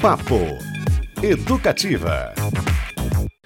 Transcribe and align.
Papo 0.00 0.36
Educativa. 1.20 2.32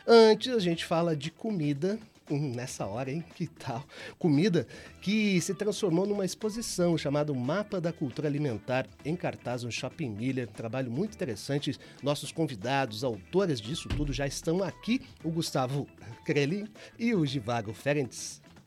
Antes 0.06 0.54
a 0.54 0.58
gente 0.58 0.84
fala 0.84 1.16
de 1.16 1.30
comida 1.30 1.98
hum, 2.30 2.52
nessa 2.54 2.84
hora, 2.84 3.10
hein? 3.10 3.24
Que 3.34 3.46
tal? 3.46 3.82
Comida 4.18 4.66
que 5.00 5.40
se 5.40 5.54
transformou 5.54 6.06
numa 6.06 6.26
exposição 6.26 6.98
chamada 6.98 7.32
Mapa 7.32 7.80
da 7.80 7.90
Cultura 7.90 8.28
Alimentar 8.28 8.86
em 9.02 9.16
cartaz 9.16 9.62
no 9.62 9.72
Shopping 9.72 10.10
Miller. 10.10 10.46
Trabalho 10.46 10.90
muito 10.90 11.14
interessante. 11.14 11.78
Nossos 12.02 12.30
convidados, 12.30 13.02
autores 13.02 13.58
disso 13.58 13.88
tudo 13.88 14.12
já 14.12 14.26
estão 14.26 14.62
aqui. 14.62 15.00
O 15.24 15.30
Gustavo 15.30 15.88
Krelin 16.26 16.68
e 16.98 17.14
o 17.14 17.24
Givago 17.24 17.72
Ferenc. 17.72 18.14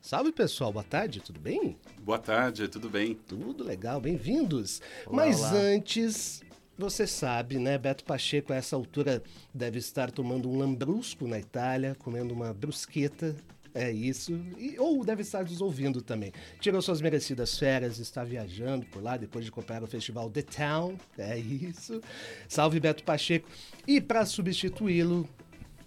Salve 0.00 0.30
pessoal, 0.30 0.72
boa 0.72 0.84
tarde, 0.84 1.20
tudo 1.20 1.40
bem? 1.40 1.76
Boa 2.00 2.18
tarde, 2.18 2.68
tudo 2.68 2.88
bem? 2.88 3.14
Tudo 3.14 3.64
legal, 3.64 4.00
bem-vindos. 4.00 4.80
Mas 5.10 5.40
olá. 5.40 5.52
antes, 5.52 6.42
você 6.78 7.06
sabe, 7.06 7.58
né? 7.58 7.78
Beto 7.78 8.04
Pacheco, 8.04 8.52
a 8.52 8.56
essa 8.56 8.76
altura, 8.76 9.22
deve 9.52 9.78
estar 9.78 10.10
tomando 10.10 10.48
um 10.50 10.58
lambrusco 10.58 11.26
na 11.26 11.38
Itália, 11.38 11.96
comendo 11.98 12.34
uma 12.34 12.52
brusqueta. 12.52 13.34
É 13.74 13.90
isso. 13.90 14.32
E, 14.56 14.78
ou 14.78 15.04
deve 15.04 15.20
estar 15.20 15.44
nos 15.44 15.60
ouvindo 15.60 16.00
também. 16.00 16.32
Tirou 16.60 16.80
suas 16.80 17.02
merecidas 17.02 17.58
férias, 17.58 17.98
está 17.98 18.24
viajando 18.24 18.86
por 18.86 19.02
lá 19.02 19.18
depois 19.18 19.44
de 19.44 19.50
comprar 19.50 19.82
o 19.82 19.86
festival 19.86 20.30
The 20.30 20.42
Town. 20.42 20.96
É 21.18 21.38
isso. 21.38 22.00
Salve 22.48 22.80
Beto 22.80 23.04
Pacheco. 23.04 23.46
E 23.86 24.00
para 24.00 24.24
substituí-lo, 24.24 25.28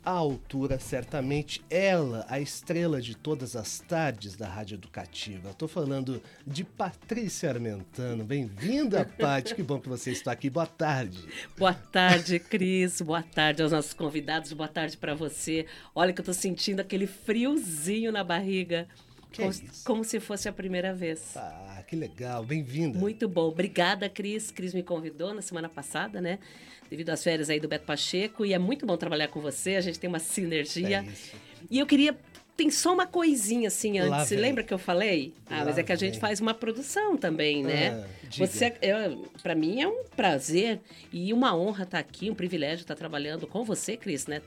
à 0.04 0.12
altura, 0.12 0.80
certamente, 0.80 1.62
ela, 1.70 2.26
a 2.30 2.40
estrela 2.40 3.02
de 3.02 3.16
todas 3.16 3.56
as 3.56 3.80
tardes 3.80 4.36
da 4.36 4.48
Rádio 4.48 4.76
Educativa. 4.76 5.50
Estou 5.50 5.68
falando 5.68 6.22
de 6.46 6.64
Patrícia 6.64 7.50
Armentano. 7.50 8.24
Bem-vinda, 8.24 9.06
Paty. 9.20 9.56
Que 9.56 9.64
bom 9.64 9.80
que 9.80 9.90
você 9.90 10.12
está 10.12 10.32
aqui. 10.32 10.50
Boa 10.50 10.68
tarde. 10.68 11.20
Boa 11.58 11.74
tarde, 11.74 12.40
Cris. 12.40 13.02
Boa 13.02 13.24
tarde 13.24 13.62
aos 13.62 13.72
nossos 13.72 13.94
convidados. 13.94 14.54
Boa 14.54 14.70
tarde 14.70 14.98
para 14.98 15.14
você. 15.14 15.66
Olha 15.94 16.14
que 16.14 16.20
eu 16.20 16.24
estou 16.24 16.34
sentindo 16.34 16.80
aquele 16.80 17.06
friozinho 17.06 18.12
na 18.12 18.24
barriga. 18.24 18.88
Como, 19.36 19.50
é 19.52 19.54
como 19.86 20.04
se 20.04 20.20
fosse 20.20 20.50
a 20.50 20.52
primeira 20.54 20.94
vez. 20.94 21.36
Ah, 21.38 21.84
que 21.88 21.96
legal. 21.96 22.44
Bem-vinda. 22.44 22.98
Muito 22.98 23.28
bom. 23.28 23.48
Obrigada, 23.48 24.10
Cris. 24.10 24.52
Cris 24.52 24.74
me 24.74 24.84
convidou 24.84 25.34
na 25.34 25.42
semana 25.42 25.70
passada, 25.70 26.20
né? 26.20 26.40
Devido 26.90 27.10
às 27.12 27.24
férias 27.24 27.50
aí 27.50 27.60
do 27.60 27.68
Beto 27.68 27.86
Pacheco. 27.86 28.46
E 28.46 28.54
é 28.54 28.60
muito 28.60 28.86
bom 28.86 28.98
trabalhar 28.98 29.28
com 29.28 29.40
você. 29.40 29.76
A 29.76 29.82
gente 29.82 30.00
tem 30.00 30.08
uma 30.08 30.20
sinergia. 30.20 31.00
É 31.00 31.04
isso. 31.04 31.36
E 31.70 31.78
eu 31.80 31.86
queria 31.86 32.18
tem 32.58 32.70
só 32.70 32.94
uma 32.94 33.08
coisinha 33.08 33.70
assim 33.70 34.00
antes. 34.00 34.32
vem. 34.32 34.40
Lembra 34.40 34.64
que 34.66 34.74
eu 34.74 34.78
falei? 34.78 35.34
Ah, 35.50 35.60
Lá 35.60 35.66
mas 35.66 35.78
é 35.78 35.84
que 35.84 35.94
a 35.94 35.96
gente 35.96 36.12
vem. 36.14 36.20
faz 36.20 36.42
uma 36.42 36.54
produção 36.54 37.16
também, 37.16 37.64
né? 37.64 38.04
Ah. 38.04 38.08
Você, 38.38 38.74
para 39.42 39.56
mim 39.56 39.82
é 39.82 39.88
um 39.88 40.04
prazer 40.14 40.82
e 41.14 41.32
uma 41.32 41.56
honra 41.56 41.84
estar 41.86 42.00
aqui, 42.00 42.30
um 42.30 42.36
privilégio 42.36 42.82
estar 42.84 42.96
trabalhando 42.96 43.48
com 43.48 43.64
você, 43.64 43.96
Cris, 43.96 44.28
né? 44.28 44.42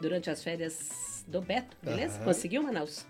Durante 0.00 0.30
as 0.30 0.42
férias 0.42 1.24
do 1.26 1.42
Beto, 1.42 1.76
beleza? 1.82 2.16
Aham. 2.16 2.24
Conseguiu, 2.24 2.62
Manaus? 2.62 3.04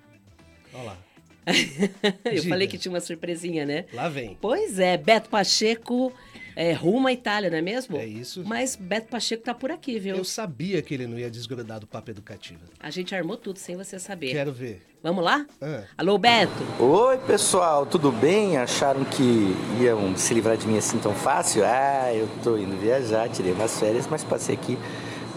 Olha 0.75 0.83
lá. 0.83 0.99
eu 2.25 2.35
Diga. 2.35 2.49
falei 2.49 2.67
que 2.69 2.79
tinha 2.79 2.93
uma 2.93 3.01
surpresinha, 3.01 3.65
né? 3.65 3.87
Lá 3.93 4.09
vem. 4.09 4.37
Pois 4.41 4.79
é, 4.79 4.97
Beto 4.97 5.29
Pacheco 5.29 6.13
é, 6.55 6.73
rumo 6.73 7.07
à 7.07 7.13
Itália, 7.13 7.49
não 7.49 7.57
é 7.59 7.63
mesmo? 7.63 7.97
É 7.97 8.05
isso. 8.05 8.43
Mas 8.45 8.75
Beto 8.75 9.07
Pacheco 9.09 9.45
tá 9.45 9.55
por 9.55 9.71
aqui, 9.71 9.97
viu? 9.99 10.17
Eu 10.17 10.25
sabia 10.25 10.83
que 10.83 10.93
ele 10.93 11.07
não 11.07 11.17
ia 11.17 11.31
desgrudar 11.31 11.79
do 11.79 11.87
papo 11.87 12.11
educativo. 12.11 12.59
A 12.81 12.91
gente 12.91 13.15
armou 13.15 13.37
tudo 13.37 13.61
sem 13.61 13.77
você 13.77 13.97
saber. 13.99 14.33
Quero 14.33 14.53
ver. 14.53 14.83
Vamos 15.01 15.23
lá? 15.23 15.47
Ah. 15.63 15.85
Alô, 15.97 16.19
Beto? 16.19 16.53
Oi, 16.81 17.19
pessoal, 17.19 17.87
tudo 17.87 18.11
bem? 18.11 18.57
Acharam 18.57 19.05
que 19.05 19.55
iam 19.81 20.17
se 20.17 20.35
livrar 20.35 20.57
de 20.57 20.67
mim 20.67 20.77
assim 20.77 20.99
tão 20.99 21.15
fácil? 21.15 21.63
Ah, 21.65 22.13
eu 22.13 22.29
tô 22.43 22.59
indo 22.59 22.77
viajar, 22.77 23.29
tirei 23.29 23.53
umas 23.53 23.79
férias, 23.79 24.09
mas 24.09 24.25
passei 24.25 24.57
aqui 24.57 24.77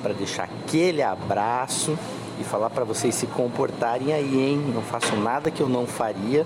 para 0.02 0.14
deixar 0.14 0.46
aquele 0.46 1.04
abraço 1.04 1.96
e 2.40 2.44
falar 2.44 2.70
para 2.70 2.84
vocês 2.84 3.16
se 3.16 3.28
comportarem 3.28 4.14
aí, 4.14 4.40
hein? 4.40 4.72
Não 4.74 4.82
façam 4.82 5.20
nada 5.20 5.52
que 5.52 5.62
eu 5.62 5.70
não 5.70 5.86
faria. 5.86 6.46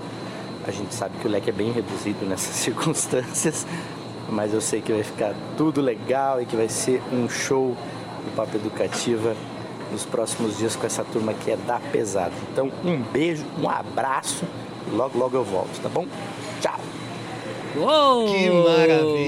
A 0.67 0.71
gente 0.71 0.93
sabe 0.93 1.17
que 1.19 1.27
o 1.27 1.31
leque 1.31 1.49
é 1.49 1.53
bem 1.53 1.71
reduzido 1.71 2.25
nessas 2.25 2.55
circunstâncias, 2.57 3.65
mas 4.29 4.53
eu 4.53 4.61
sei 4.61 4.81
que 4.81 4.91
vai 4.91 5.03
ficar 5.03 5.33
tudo 5.57 5.81
legal 5.81 6.41
e 6.41 6.45
que 6.45 6.55
vai 6.55 6.69
ser 6.69 7.01
um 7.13 7.29
show 7.29 7.75
do 8.25 8.35
Papo 8.35 8.55
Educativa 8.55 9.35
nos 9.91 10.03
próximos 10.03 10.57
dias 10.57 10.75
com 10.75 10.85
essa 10.85 11.03
turma 11.03 11.33
que 11.33 11.51
é 11.51 11.57
da 11.57 11.79
pesada. 11.79 12.33
Então, 12.51 12.71
um 12.83 12.97
beijo, 12.97 13.45
um 13.61 13.69
abraço 13.69 14.45
e 14.87 14.95
logo, 14.95 15.17
logo 15.17 15.37
eu 15.37 15.43
volto, 15.43 15.79
tá 15.81 15.89
bom? 15.89 16.07
Tchau! 16.61 16.79
Uou! 17.77 18.25
Que 18.27 18.49
maravilha! 18.49 19.24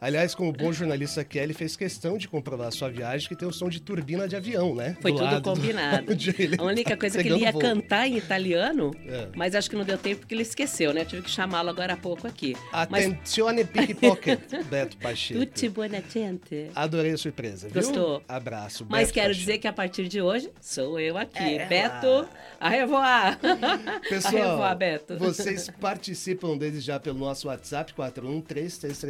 Aliás, 0.00 0.34
como 0.34 0.52
bom 0.52 0.72
jornalista 0.72 1.24
que 1.24 1.38
é, 1.38 1.42
ele 1.42 1.54
fez 1.54 1.76
questão 1.76 2.16
de 2.18 2.28
comprovar 2.28 2.68
a 2.68 2.70
sua 2.70 2.88
viagem 2.88 3.28
que 3.28 3.36
tem 3.36 3.46
o 3.48 3.52
som 3.52 3.68
de 3.68 3.80
turbina 3.80 4.26
de 4.28 4.36
avião, 4.36 4.74
né? 4.74 4.96
Foi 5.00 5.12
Do 5.12 5.18
tudo 5.18 5.42
combinado. 5.42 6.06
A 6.58 6.62
única 6.64 6.90
tá 6.90 6.96
coisa 6.96 7.22
que 7.22 7.28
ele 7.28 7.40
ia 7.40 7.52
voo. 7.52 7.60
cantar 7.60 8.06
em 8.06 8.16
italiano, 8.16 8.94
É. 9.06 9.28
mas 9.34 9.54
acho 9.54 9.68
que 9.70 9.76
não 9.76 9.84
deu 9.84 9.98
tempo 9.98 10.20
porque 10.20 10.34
ele 10.34 10.42
esqueceu, 10.42 10.92
né? 10.92 11.02
Eu 11.02 11.06
tive 11.06 11.22
que 11.22 11.30
chamá-lo 11.30 11.68
agora 11.70 11.94
há 11.94 11.96
pouco 11.96 12.26
aqui. 12.26 12.54
Mas 12.90 13.06
Attenzione 13.06 13.64
pickpocket, 13.64 14.40
Beto 14.70 14.96
Pacheco. 14.98 15.40
tutti 15.40 15.68
buona 15.68 16.02
gente. 16.12 16.70
Adorei 16.74 17.12
a 17.12 17.18
surpresa, 17.18 17.68
viu? 17.68 17.82
Gostou? 17.82 18.22
Abraço, 18.28 18.86
Mas 18.88 19.08
Beto 19.08 19.14
quero 19.14 19.28
Pacheco. 19.28 19.40
dizer 19.40 19.58
que 19.58 19.68
a 19.68 19.72
partir 19.72 20.08
de 20.08 20.20
hoje 20.20 20.50
sou 20.60 20.98
eu 21.00 21.16
aqui. 21.16 21.38
É 21.58 21.66
Beto, 21.66 22.28
a 22.60 22.68
revoar. 22.68 23.38
Pessoal, 24.08 24.34
a 24.34 24.46
revoar, 24.50 24.76
Beto. 24.76 25.16
vocês 25.18 25.70
participam 25.80 26.56
desde 26.56 26.80
já 26.80 26.98
pelo 27.00 27.18
nosso 27.18 27.48
WhatsApp 27.48 27.92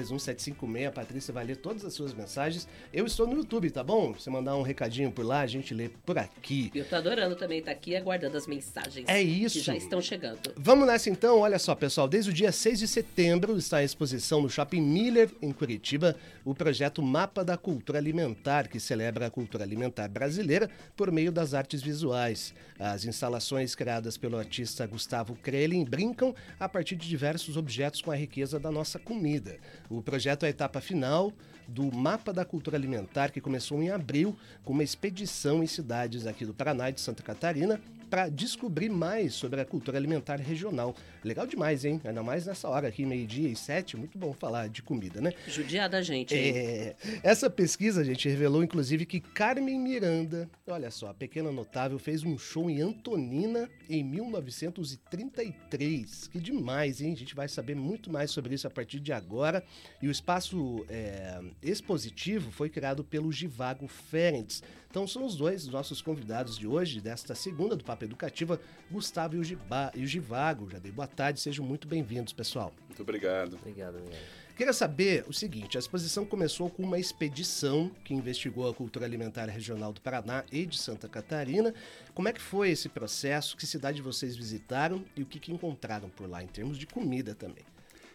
413-3331-756. 0.02 0.86
A 0.86 0.92
Patrícia 0.92 1.34
vai 1.34 1.44
ler 1.44 1.56
todas 1.56 1.84
as 1.84 1.94
suas 1.94 2.14
mensagens. 2.14 2.68
Eu 2.92 3.06
estou 3.06 3.26
no 3.26 3.36
YouTube, 3.36 3.70
tá 3.70 3.82
bom? 3.82 4.12
Você 4.12 4.30
mandar 4.30 4.56
um 4.56 4.62
recadinho 4.62 5.10
por 5.10 5.24
lá, 5.24 5.40
a 5.40 5.46
gente 5.46 5.74
lê 5.74 5.88
por 5.88 6.18
aqui. 6.18 6.70
Eu 6.74 6.84
tô 6.84 6.96
adorando 6.96 7.36
também 7.36 7.58
estar 7.58 7.72
aqui 7.72 7.96
aguardando 7.96 8.36
as 8.36 8.46
mensagens. 8.46 9.08
É 9.08 9.20
isso. 9.20 9.58
Que 9.58 9.64
já 9.64 9.76
estão 9.76 10.00
chegando. 10.00 10.52
Vamos 10.56 10.86
nessa 10.86 11.10
então, 11.10 11.40
olha 11.40 11.58
só 11.58 11.74
pessoal, 11.74 12.08
desde 12.08 12.30
o 12.30 12.34
dia 12.34 12.52
6 12.52 12.78
de 12.78 12.88
setembro 12.88 13.56
está 13.56 13.82
em 13.82 13.84
exposição 13.84 14.42
no 14.42 14.50
Shopping 14.50 14.80
Miller, 14.80 15.30
em 15.40 15.52
Curitiba, 15.52 16.16
o 16.44 16.54
projeto 16.54 17.02
Mapa 17.02 17.44
da 17.44 17.56
Cultura 17.56 17.98
Alimentar, 17.98 18.68
que 18.68 18.80
celebra 18.80 19.26
a 19.26 19.30
cultura 19.30 19.64
alimentar 19.64 20.08
brasileira 20.08 20.70
por 20.96 21.10
meio 21.10 21.32
das 21.32 21.54
artes 21.54 21.82
visuais. 21.82 22.54
As 22.78 23.04
instalações 23.04 23.74
criadas 23.74 24.16
pelo 24.16 24.38
artista 24.38 24.86
Gustavo 24.86 25.34
Krelin 25.36 25.84
brincam 25.84 26.34
a 26.58 26.68
partir 26.68 26.96
de 26.96 27.08
diversos 27.08 27.56
objetos 27.56 28.00
com 28.00 28.10
a 28.10 28.16
riqueza 28.16 28.58
da 28.58 28.70
nossa 28.70 28.98
comida. 28.98 29.58
O 29.90 30.02
projeto 30.02 30.44
é 30.44 30.46
a 30.46 30.50
etapa 30.50 30.80
final 30.80 31.32
do 31.66 31.94
Mapa 31.94 32.32
da 32.32 32.44
Cultura 32.44 32.76
Alimentar, 32.76 33.30
que 33.30 33.40
começou 33.40 33.82
em 33.82 33.90
abril 33.90 34.36
com 34.64 34.72
uma 34.72 34.82
expedição 34.82 35.62
em 35.62 35.66
cidades 35.66 36.26
aqui 36.26 36.44
do 36.44 36.52
Paraná 36.52 36.90
e 36.90 36.92
de 36.92 37.00
Santa 37.00 37.22
Catarina 37.22 37.80
para 38.08 38.28
descobrir 38.28 38.88
mais 38.88 39.34
sobre 39.34 39.60
a 39.60 39.64
cultura 39.64 39.98
alimentar 39.98 40.36
regional. 40.36 40.94
Legal 41.24 41.44
demais, 41.46 41.84
hein? 41.84 42.00
Ainda 42.04 42.22
mais 42.22 42.46
nessa 42.46 42.68
hora 42.68 42.86
aqui, 42.88 43.04
meio-dia 43.04 43.48
e 43.48 43.56
sete. 43.56 43.96
Muito 43.96 44.16
bom 44.18 44.32
falar 44.32 44.68
de 44.68 44.82
comida, 44.82 45.20
né? 45.20 45.32
Judiada 45.46 45.98
a 45.98 46.02
gente, 46.02 46.34
hein? 46.34 46.52
É, 46.56 46.96
essa 47.22 47.50
pesquisa, 47.50 48.04
gente, 48.04 48.28
revelou 48.28 48.62
inclusive 48.62 49.06
que 49.06 49.20
Carmen 49.20 49.78
Miranda, 49.78 50.48
olha 50.66 50.90
só, 50.90 51.10
a 51.10 51.14
pequena 51.14 51.52
notável, 51.52 51.98
fez 51.98 52.22
um 52.22 52.38
show 52.38 52.70
em 52.70 52.80
Antonina 52.80 53.68
em 53.88 54.02
1933. 54.02 56.28
Que 56.28 56.40
demais, 56.40 57.00
hein? 57.00 57.12
A 57.12 57.16
gente 57.16 57.34
vai 57.34 57.48
saber 57.48 57.74
muito 57.74 58.10
mais 58.10 58.30
sobre 58.30 58.54
isso 58.54 58.66
a 58.66 58.70
partir 58.70 59.00
de 59.00 59.12
agora. 59.12 59.62
E 60.00 60.08
o 60.08 60.10
espaço 60.10 60.84
é, 60.88 61.40
expositivo 61.62 62.50
foi 62.50 62.68
criado 62.68 63.04
pelo 63.04 63.32
Givago 63.32 63.86
Ferenc. 63.86 64.60
Então 64.90 65.06
são 65.06 65.26
os 65.26 65.36
dois 65.36 65.66
nossos 65.66 66.00
convidados 66.00 66.56
de 66.56 66.66
hoje, 66.66 66.98
desta 66.98 67.34
segunda 67.34 67.76
do 67.76 67.84
Papo 67.84 68.04
Educativa, 68.04 68.58
Gustavo 68.90 69.36
e 69.36 69.38
o, 69.38 69.44
Giba, 69.44 69.92
e 69.94 70.02
o 70.02 70.06
Givago. 70.06 70.70
Já 70.70 70.78
dei 70.78 70.90
boa 70.90 71.06
tarde, 71.06 71.40
sejam 71.40 71.64
muito 71.64 71.86
bem-vindos, 71.86 72.32
pessoal. 72.32 72.72
Muito 72.86 73.02
obrigado. 73.02 73.56
Obrigado, 73.56 74.00
Miguel. 74.00 74.18
Queria 74.56 74.72
saber 74.72 75.26
o 75.28 75.32
seguinte: 75.32 75.76
a 75.76 75.78
exposição 75.78 76.24
começou 76.24 76.70
com 76.70 76.82
uma 76.82 76.98
expedição 76.98 77.90
que 78.02 78.14
investigou 78.14 78.66
a 78.66 78.72
cultura 78.72 79.04
alimentar 79.04 79.44
regional 79.44 79.92
do 79.92 80.00
Paraná 80.00 80.42
e 80.50 80.64
de 80.64 80.78
Santa 80.78 81.06
Catarina. 81.06 81.74
Como 82.14 82.26
é 82.26 82.32
que 82.32 82.40
foi 82.40 82.70
esse 82.70 82.88
processo? 82.88 83.58
Que 83.58 83.66
cidade 83.66 84.00
vocês 84.00 84.34
visitaram 84.34 85.04
e 85.14 85.22
o 85.22 85.26
que, 85.26 85.38
que 85.38 85.52
encontraram 85.52 86.08
por 86.08 86.26
lá, 86.28 86.42
em 86.42 86.48
termos 86.48 86.78
de 86.78 86.86
comida 86.86 87.34
também? 87.34 87.64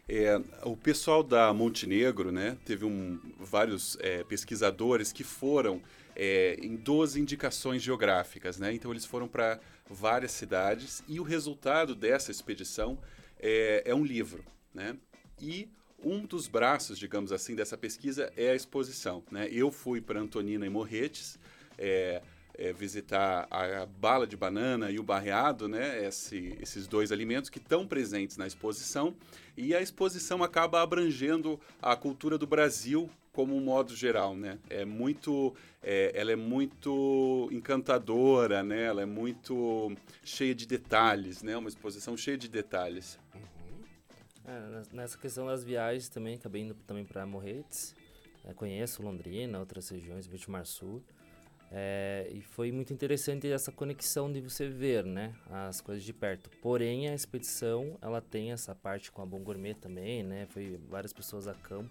É, 0.09 0.41
o 0.63 0.75
pessoal 0.75 1.23
da 1.23 1.53
Montenegro, 1.53 2.29
né, 2.29 2.57
teve 2.65 2.83
um, 2.83 3.17
vários 3.39 3.97
é, 4.01 4.21
pesquisadores 4.23 5.13
que 5.13 5.23
foram 5.23 5.81
é, 6.15 6.57
em 6.61 6.75
12 6.75 7.19
indicações 7.19 7.81
geográficas, 7.81 8.57
né? 8.59 8.73
Então 8.73 8.91
eles 8.91 9.05
foram 9.05 9.27
para 9.27 9.59
várias 9.89 10.31
cidades 10.31 11.03
e 11.07 11.19
o 11.19 11.23
resultado 11.23 11.95
dessa 11.95 12.31
expedição 12.31 12.97
é, 13.39 13.83
é 13.85 13.95
um 13.95 14.03
livro, 14.03 14.43
né? 14.73 14.95
E 15.41 15.69
um 16.03 16.25
dos 16.25 16.47
braços, 16.47 16.99
digamos 16.99 17.31
assim, 17.31 17.55
dessa 17.55 17.77
pesquisa 17.77 18.31
é 18.35 18.51
a 18.51 18.55
exposição, 18.55 19.23
né? 19.31 19.47
Eu 19.51 19.71
fui 19.71 20.01
para 20.01 20.19
Antonina 20.19 20.65
e 20.65 20.69
Morretes, 20.69 21.39
é, 21.77 22.21
é, 22.55 22.71
visitar 22.71 23.47
a 23.49 23.85
bala 23.85 24.27
de 24.27 24.37
banana 24.37 24.91
e 24.91 24.99
o 24.99 25.03
barreado, 25.03 25.67
né? 25.67 26.05
Esse, 26.05 26.57
esses 26.61 26.87
dois 26.87 27.11
alimentos 27.11 27.49
que 27.49 27.57
estão 27.57 27.87
presentes 27.87 28.37
na 28.37 28.45
exposição. 28.45 29.15
E 29.57 29.75
a 29.75 29.81
exposição 29.81 30.43
acaba 30.43 30.81
abrangendo 30.81 31.59
a 31.81 31.95
cultura 31.95 32.37
do 32.37 32.47
Brasil 32.47 33.09
como 33.31 33.55
um 33.55 33.59
modo 33.59 33.95
geral, 33.95 34.35
né? 34.35 34.59
É 34.69 34.85
muito, 34.85 35.55
é, 35.81 36.11
ela 36.13 36.31
é 36.31 36.35
muito 36.35 37.49
encantadora, 37.51 38.61
né? 38.61 38.83
Ela 38.83 39.01
é 39.01 39.05
muito 39.05 39.91
cheia 40.23 40.53
de 40.53 40.67
detalhes, 40.67 41.41
né? 41.41 41.57
Uma 41.57 41.69
exposição 41.69 42.15
cheia 42.15 42.37
de 42.37 42.47
detalhes. 42.47 43.19
É, 44.45 44.83
nessa 44.91 45.17
questão 45.17 45.47
das 45.47 45.63
viagens 45.63 46.09
também, 46.09 46.35
acabei 46.35 46.61
indo 46.61 46.75
também 46.85 47.03
para 47.03 47.25
Morretes. 47.25 47.95
É, 48.45 48.53
conheço 48.53 49.01
Londrina, 49.01 49.59
outras 49.59 49.89
regiões, 49.89 50.27
Vitimar 50.27 50.65
Sul. 50.65 51.01
É, 51.75 52.29
e 52.31 52.39
foi 52.39 52.71
muito 52.71 52.93
interessante 52.93 53.51
essa 53.51 53.71
conexão 53.71 54.31
de 54.31 54.39
você 54.39 54.69
ver, 54.69 55.03
né, 55.03 55.33
as 55.49 55.81
coisas 55.81 56.03
de 56.03 56.13
perto. 56.13 56.47
Porém, 56.61 57.09
a 57.09 57.15
expedição, 57.15 57.97
ela 57.99 58.21
tem 58.21 58.51
essa 58.51 58.75
parte 58.75 59.11
com 59.11 59.23
a 59.23 59.25
Bom 59.25 59.39
Gourmet 59.39 59.73
também, 59.73 60.21
né, 60.21 60.45
foi 60.51 60.79
várias 60.87 61.11
pessoas 61.11 61.47
a 61.47 61.55
campo 61.55 61.89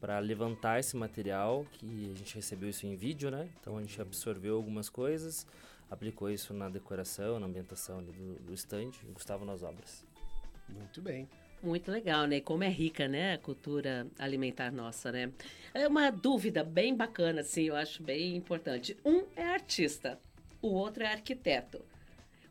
para 0.00 0.20
levantar 0.20 0.78
esse 0.78 0.96
material, 0.96 1.66
que 1.72 2.12
a 2.14 2.16
gente 2.16 2.36
recebeu 2.36 2.70
isso 2.70 2.86
em 2.86 2.94
vídeo, 2.94 3.32
né, 3.32 3.48
então 3.60 3.78
a 3.78 3.80
gente 3.80 4.00
absorveu 4.00 4.54
algumas 4.54 4.88
coisas, 4.88 5.44
aplicou 5.90 6.30
isso 6.30 6.54
na 6.54 6.68
decoração, 6.68 7.40
na 7.40 7.46
ambientação 7.46 8.00
do, 8.00 8.12
do 8.12 8.54
stand, 8.54 8.92
Gustavo 9.12 9.44
nas 9.44 9.64
obras. 9.64 10.04
Muito 10.68 11.02
bem. 11.02 11.28
Muito 11.62 11.90
legal, 11.90 12.26
né? 12.26 12.40
Como 12.40 12.64
é 12.64 12.68
rica, 12.68 13.06
né, 13.06 13.34
a 13.34 13.38
cultura 13.38 14.06
alimentar 14.18 14.72
nossa, 14.72 15.12
né? 15.12 15.30
É 15.74 15.86
uma 15.86 16.10
dúvida 16.10 16.64
bem 16.64 16.96
bacana, 16.96 17.42
assim, 17.42 17.64
eu 17.64 17.76
acho 17.76 18.02
bem 18.02 18.34
importante. 18.34 18.96
Um 19.04 19.24
é 19.36 19.44
artista, 19.44 20.18
o 20.62 20.68
outro 20.68 21.02
é 21.02 21.06
arquiteto. 21.06 21.84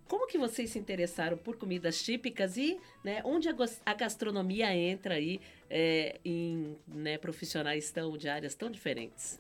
Como 0.07 0.27
que 0.27 0.37
vocês 0.37 0.71
se 0.71 0.79
interessaram 0.79 1.37
por 1.37 1.55
comidas 1.55 2.01
típicas 2.01 2.57
e 2.57 2.79
né, 3.03 3.21
onde 3.23 3.47
a, 3.47 3.93
gastronomia 3.93 4.75
entra 4.75 5.15
aí 5.15 5.39
é, 5.69 6.19
em 6.25 6.75
né, 6.87 7.17
profissionais 7.17 7.91
tão 7.91 8.17
de 8.17 8.27
áreas 8.27 8.55
tão 8.55 8.71
diferentes? 8.71 9.39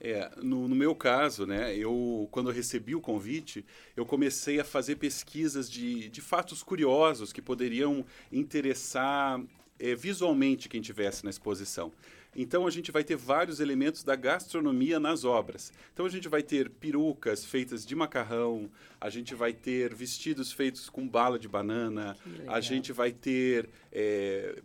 É, 0.00 0.30
no, 0.42 0.66
no, 0.66 0.74
meu 0.74 0.94
caso, 0.94 1.46
né, 1.46 1.76
eu, 1.76 2.26
quando 2.30 2.48
eu 2.48 2.54
recebi 2.54 2.94
o 2.94 3.00
convite, 3.02 3.64
eu 3.94 4.06
comecei 4.06 4.58
a 4.58 4.64
fazer 4.64 4.96
pesquisas 4.96 5.70
de, 5.70 6.08
de 6.08 6.20
fatos 6.22 6.62
curiosos 6.62 7.34
que 7.34 7.42
poderiam 7.42 8.04
interessar 8.32 9.38
é, 9.78 9.94
visualmente 9.94 10.70
quem 10.70 10.80
tivesse 10.80 11.22
na 11.22 11.30
exposição. 11.30 11.92
Então 12.34 12.66
a 12.66 12.70
gente 12.70 12.92
vai 12.92 13.02
ter 13.02 13.16
vários 13.16 13.60
elementos 13.60 14.04
da 14.04 14.14
gastronomia 14.14 15.00
nas 15.00 15.24
obras. 15.24 15.72
Então 15.92 16.06
a 16.06 16.08
gente 16.08 16.28
vai 16.28 16.42
ter 16.42 16.70
perucas 16.70 17.44
feitas 17.44 17.84
de 17.84 17.94
macarrão, 17.94 18.70
a 19.00 19.10
gente 19.10 19.34
vai 19.34 19.52
ter 19.52 19.94
vestidos 19.94 20.52
feitos 20.52 20.88
com 20.88 21.06
bala 21.06 21.38
de 21.38 21.48
banana, 21.48 22.16
a 22.46 22.60
gente 22.60 22.92
vai 22.92 23.10
ter 23.10 23.68
é, 23.92 24.62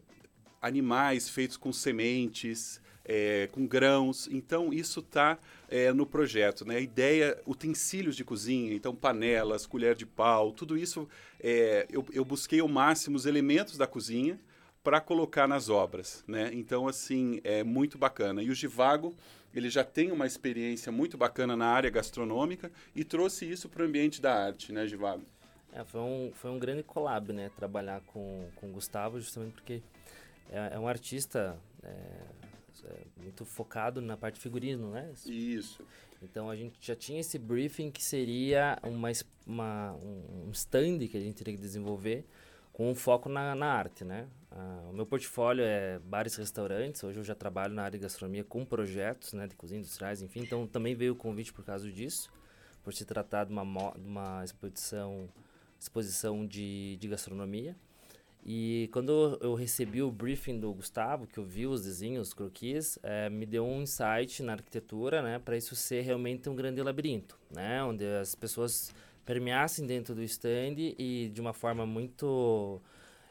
animais 0.61 1.27
feitos 1.27 1.57
com 1.57 1.73
sementes 1.73 2.79
é, 3.05 3.47
com 3.51 3.65
grãos. 3.65 4.27
Então, 4.31 4.73
isso 4.73 4.99
está 4.99 5.37
é, 5.69 5.93
no 5.93 6.05
projeto. 6.05 6.65
Né? 6.65 6.77
A 6.77 6.79
ideia, 6.79 7.39
utensílios 7.45 8.15
de 8.15 8.23
cozinha, 8.23 8.73
então 8.73 8.95
panelas, 8.95 9.65
colher 9.65 9.95
de 9.95 10.05
pau, 10.05 10.51
tudo 10.51 10.77
isso 10.77 11.07
é, 11.39 11.85
eu, 11.89 12.05
eu 12.11 12.25
busquei 12.25 12.59
ao 12.59 12.67
máximo 12.67 13.15
os 13.15 13.25
elementos 13.25 13.77
da 13.77 13.87
cozinha 13.87 14.39
para 14.83 14.99
colocar 14.99 15.47
nas 15.47 15.69
obras. 15.69 16.23
Né? 16.27 16.51
Então, 16.53 16.87
assim, 16.87 17.39
é 17.43 17.63
muito 17.63 17.97
bacana. 17.97 18.41
E 18.43 18.49
o 18.49 18.55
Givago, 18.55 19.15
ele 19.53 19.69
já 19.69 19.83
tem 19.83 20.11
uma 20.11 20.25
experiência 20.25 20.91
muito 20.91 21.17
bacana 21.17 21.55
na 21.55 21.67
área 21.67 21.89
gastronômica 21.89 22.71
e 22.95 23.03
trouxe 23.03 23.49
isso 23.49 23.69
para 23.69 23.83
o 23.83 23.85
ambiente 23.85 24.21
da 24.21 24.33
arte, 24.33 24.71
né, 24.71 24.85
Givago? 24.85 25.23
É, 25.73 25.83
foi, 25.83 26.01
um, 26.01 26.31
foi 26.33 26.51
um 26.51 26.59
grande 26.59 26.83
collab, 26.83 27.33
né? 27.33 27.51
Trabalhar 27.55 27.99
com, 28.07 28.47
com 28.55 28.69
o 28.69 28.71
Gustavo, 28.71 29.19
justamente 29.19 29.53
porque 29.53 29.81
é, 30.49 30.71
é 30.73 30.79
um 30.79 30.87
artista 30.87 31.57
é, 31.83 31.91
é, 32.89 33.21
muito 33.21 33.45
focado 33.45 34.01
na 34.01 34.17
parte 34.17 34.39
figurino, 34.39 34.91
né? 34.91 35.11
Isso. 35.25 35.85
Então 36.21 36.49
a 36.49 36.55
gente 36.55 36.75
já 36.79 36.95
tinha 36.95 37.19
esse 37.19 37.37
briefing 37.37 37.91
que 37.91 38.03
seria 38.03 38.77
uma, 38.83 39.09
uma 39.45 39.93
um 39.93 40.49
stand 40.51 40.99
que 41.07 41.17
a 41.17 41.19
gente 41.19 41.35
teria 41.35 41.53
que 41.53 41.61
desenvolver 41.61 42.25
com 42.75 42.91
um 42.91 42.95
foco 42.95 43.29
na, 43.29 43.55
na 43.55 43.67
arte, 43.67 44.03
né? 44.03 44.27
Ah, 44.51 44.87
o 44.89 44.93
meu 44.93 45.05
portfólio 45.05 45.63
é 45.63 45.97
bares 45.99 46.35
e 46.35 46.39
restaurantes. 46.39 47.03
Hoje 47.03 47.19
eu 47.19 47.23
já 47.23 47.33
trabalho 47.33 47.73
na 47.73 47.83
área 47.83 47.97
de 47.97 48.03
gastronomia 48.03 48.43
com 48.43 48.65
projetos, 48.65 49.31
né, 49.33 49.47
de 49.47 49.55
cozinha 49.55 49.79
industriais, 49.79 50.21
enfim. 50.21 50.41
Então 50.41 50.67
também 50.67 50.93
veio 50.93 51.13
o 51.13 51.15
convite 51.15 51.53
por 51.53 51.63
causa 51.63 51.89
disso, 51.89 52.29
por 52.83 52.93
se 52.93 53.05
tratar 53.05 53.45
de 53.45 53.53
uma, 53.53 53.63
de 53.91 54.05
uma 54.05 54.43
exposição, 54.43 55.29
exposição 55.79 56.45
de, 56.45 56.97
de 56.97 57.07
gastronomia. 57.07 57.77
E 58.45 58.87
quando 58.93 59.39
eu 59.41 59.55
recebi 59.55 60.03
o 60.03 60.11
briefing 60.11 60.59
do 60.59 60.71
Gustavo, 60.71 61.25
que 61.25 61.39
eu 61.39 61.43
vi 61.43 61.65
os 61.65 61.83
desenhos, 61.83 62.27
os 62.27 62.33
croquis, 62.33 62.99
é, 63.01 63.27
me 63.27 63.43
deu 63.43 63.65
um 63.65 63.81
insight 63.81 64.43
na 64.43 64.53
arquitetura, 64.53 65.23
né, 65.23 65.39
para 65.39 65.57
isso 65.57 65.75
ser 65.75 66.01
realmente 66.01 66.47
um 66.47 66.55
grande 66.55 66.79
labirinto, 66.83 67.39
né, 67.49 67.83
onde 67.83 68.05
as 68.05 68.35
pessoas 68.35 68.93
permeassem 69.25 69.87
dentro 69.87 70.13
do 70.13 70.21
stand 70.21 70.75
e 70.77 71.31
de 71.33 71.41
uma 71.41 71.53
forma 71.53 71.87
muito 71.87 72.79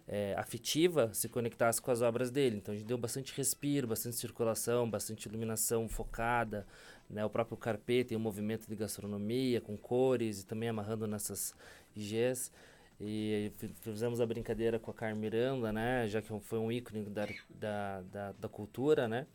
é, 0.08 0.34
afetiva 0.36 1.14
se 1.14 1.28
conectasse 1.28 1.80
com 1.80 1.92
as 1.92 2.02
obras 2.02 2.32
dele. 2.32 2.56
Então 2.56 2.74
a 2.74 2.76
gente 2.76 2.86
deu 2.86 2.98
bastante 2.98 3.32
respiro, 3.36 3.86
bastante 3.86 4.16
circulação, 4.16 4.90
bastante 4.90 5.28
iluminação 5.28 5.88
focada, 5.88 6.66
né, 7.08 7.24
o 7.24 7.30
próprio 7.30 7.56
carpê 7.56 8.02
tem 8.02 8.18
um 8.18 8.20
movimento 8.20 8.66
de 8.66 8.74
gastronomia 8.74 9.60
com 9.60 9.76
cores 9.76 10.40
e 10.40 10.46
também 10.46 10.68
amarrando 10.68 11.06
nessas 11.06 11.54
IGs. 11.94 12.50
E 13.00 13.50
fizemos 13.80 14.20
a 14.20 14.26
brincadeira 14.26 14.78
com 14.78 14.90
a 14.90 14.94
Carmen 14.94 15.20
Miranda, 15.20 15.72
né? 15.72 16.06
Já 16.08 16.22
que 16.22 16.32
foi 16.40 16.58
um 16.58 16.70
ícone 16.70 17.04
da, 17.04 17.26
da, 17.50 18.00
da, 18.02 18.32
da 18.32 18.48
cultura, 18.48 19.08
né? 19.08 19.26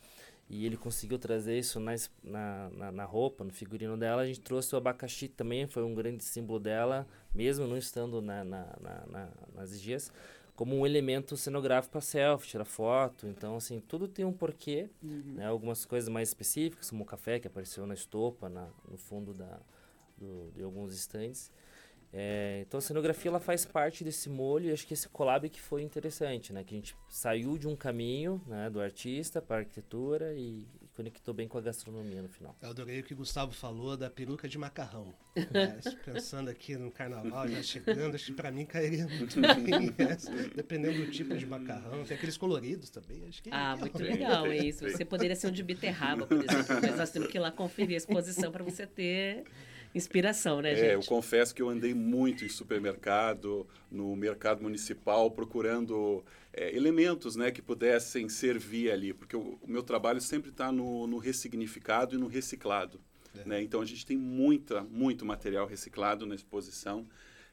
E 0.50 0.66
ele 0.66 0.76
conseguiu 0.76 1.20
trazer 1.20 1.60
isso 1.60 1.80
na, 1.80 1.94
na, 2.24 2.92
na, 2.92 3.06
roupa, 3.06 3.44
no 3.44 3.52
figurino 3.52 3.96
dela. 3.96 4.24
A 4.24 4.26
gente 4.26 4.40
trouxe 4.40 4.74
o 4.74 4.78
abacaxi 4.78 5.28
também, 5.28 5.68
foi 5.68 5.84
um 5.84 5.94
grande 5.94 6.24
símbolo 6.24 6.60
dela, 6.60 7.06
mesmo 7.36 7.68
não 7.68 7.78
estando 7.78 8.20
na, 8.20 8.44
na, 8.44 8.66
na, 9.08 9.30
nas 9.54 9.80
dias, 9.80 10.12
como 10.56 10.76
um 10.76 10.88
elemento 10.88 11.38
cenográfico 11.38 11.92
para 11.92 12.02
selfie, 12.02 12.50
tirar 12.50 12.66
foto. 12.66 13.28
Então, 13.28 13.58
assim, 13.58 13.80
tudo 13.80 14.08
tem 14.08 14.26
um 14.26 14.34
porquê. 14.34 14.90
Uhum. 15.04 15.36
Né? 15.36 15.46
Algumas 15.46 15.86
coisas 15.86 16.10
mais 16.10 16.30
específicas, 16.30 16.90
como 16.90 17.04
o 17.04 17.06
café 17.06 17.40
que 17.40 17.48
apareceu 17.48 17.86
na 17.86 17.94
estopa, 17.94 18.50
na, 18.50 18.68
no 18.90 18.98
fundo 18.98 19.36
da, 19.36 19.60
do, 20.18 20.52
de 20.56 20.64
alguns 20.64 20.96
estantes. 20.96 21.52
É, 22.12 22.64
então 22.66 22.80
a 22.80 22.82
cenografia 22.82 23.30
ela 23.30 23.40
faz 23.40 23.66
parte 23.66 24.04
desse 24.04 24.30
molho 24.30 24.70
e 24.70 24.72
acho 24.72 24.86
que 24.88 24.94
esse 24.94 25.08
collab 25.10 25.48
que 25.48 25.62
foi 25.62 25.84
interessante, 25.84 26.52
né? 26.52 26.64
Que 26.64 26.74
a 26.74 26.78
gente 26.78 26.96
saiu 27.08 27.58
de 27.58 27.68
um 27.68 27.76
caminho 27.76 28.42
né, 28.48 28.70
do 28.70 28.82
artista 28.82 29.42
para 29.42 29.58
a 29.58 29.60
arquitetura 29.60 30.34
e, 30.34 30.68
e, 30.82 30.88
conectou 30.96 31.34
bem 31.34 31.48
com 31.48 31.58
a 31.58 31.62
gastronomia 31.62 32.22
no 32.22 32.28
final. 32.28 32.56
Eu 32.62 32.72
adorei 32.72 33.00
o 33.00 33.04
que 33.04 33.14
o 33.14 33.18
Gustavo 33.18 33.52
falou 33.52 33.96
da 33.96 34.10
peruca 34.10 34.50
de 34.50 34.58
macarrão. 34.58 35.14
Né? 35.36 35.80
Pensando 36.04 36.50
aqui 36.50 36.76
no 36.76 36.92
carnaval 36.92 37.48
já 37.48 37.62
chegando, 37.62 38.16
acho 38.16 38.26
que 38.26 38.34
para 38.34 38.52
mim 38.52 38.66
cairia 38.66 39.06
muito 39.18 39.40
bem 39.40 39.94
essa, 40.00 40.32
dependendo 40.56 41.06
do 41.06 41.12
tipo 41.12 41.38
de 41.38 41.46
macarrão. 41.46 42.04
Tem 42.04 42.18
aqueles 42.18 42.38
coloridos 42.38 42.90
também. 42.90 43.24
Acho 43.28 43.44
que 43.44 43.50
ah, 43.52 43.78
muito 43.78 44.02
legal 44.02 44.52
isso. 44.52 44.90
Você 44.90 45.06
poderia 45.06 45.36
ser 45.36 45.48
um 45.48 45.52
de 45.52 45.64
beterraba, 45.64 46.26
por 46.26 46.38
exemplo, 46.38 46.76
mas 46.82 46.98
nós 46.98 47.12
temos 47.12 47.30
que 47.30 47.38
ir 47.38 47.42
lá 47.42 47.52
conferir 47.52 47.94
a 47.94 47.98
exposição 47.98 48.52
para 48.52 48.64
você 48.64 48.88
ter 48.88 49.46
inspiração, 49.94 50.62
né, 50.62 50.76
gente? 50.76 50.86
É, 50.86 50.96
eu 50.96 51.04
confesso 51.04 51.54
que 51.54 51.62
eu 51.62 51.70
andei 51.70 51.94
muito 51.94 52.46
em 52.46 52.50
supermercado, 52.50 53.68
no 53.92 54.16
mercado 54.16 54.62
municipal, 54.62 55.32
procurando 55.32 56.24
é, 56.54 56.76
elementos 56.76 57.36
né, 57.36 57.52
que 57.52 57.62
pudessem 57.62 58.30
servir 58.30 58.92
ali, 58.92 59.14
porque 59.14 59.36
o, 59.36 59.58
o 59.62 59.68
meu 59.68 59.84
trabalho 59.84 60.22
sempre 60.22 60.50
está 60.50 60.72
no, 60.72 61.08
no 61.08 61.18
ressignificado 61.18 62.16
e 62.16 62.18
no 62.18 62.28
reciclado. 62.28 63.00
É. 63.38 63.48
Né? 63.48 63.62
Então 63.62 63.82
a 63.82 63.86
gente 63.86 64.06
tem 64.06 64.18
muita, 64.18 64.84
muito 64.84 65.26
material 65.26 65.68
reciclado 65.68 66.26
na 66.26 66.36
exposição 66.36 67.06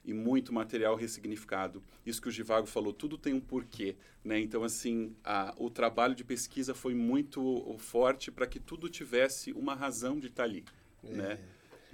e 0.04 0.12
muito 0.14 0.52
material 0.52 0.94
ressignificado. 0.94 1.82
Isso 2.04 2.22
que 2.22 2.28
o 2.28 2.30
Givago 2.30 2.66
falou, 2.66 2.92
tudo 2.92 3.18
tem 3.18 3.34
um 3.34 3.40
porquê, 3.40 3.96
né? 4.24 4.38
Então 4.38 4.62
assim, 4.62 5.14
a, 5.24 5.52
o 5.58 5.68
trabalho 5.68 6.14
de 6.14 6.22
pesquisa 6.22 6.74
foi 6.74 6.94
muito 6.94 7.76
forte 7.78 8.30
para 8.30 8.46
que 8.46 8.60
tudo 8.60 8.88
tivesse 8.88 9.52
uma 9.52 9.74
razão 9.74 10.20
de 10.20 10.28
estar 10.28 10.44
tá 10.44 10.48
ali, 10.48 10.64
é. 11.02 11.10
né? 11.10 11.38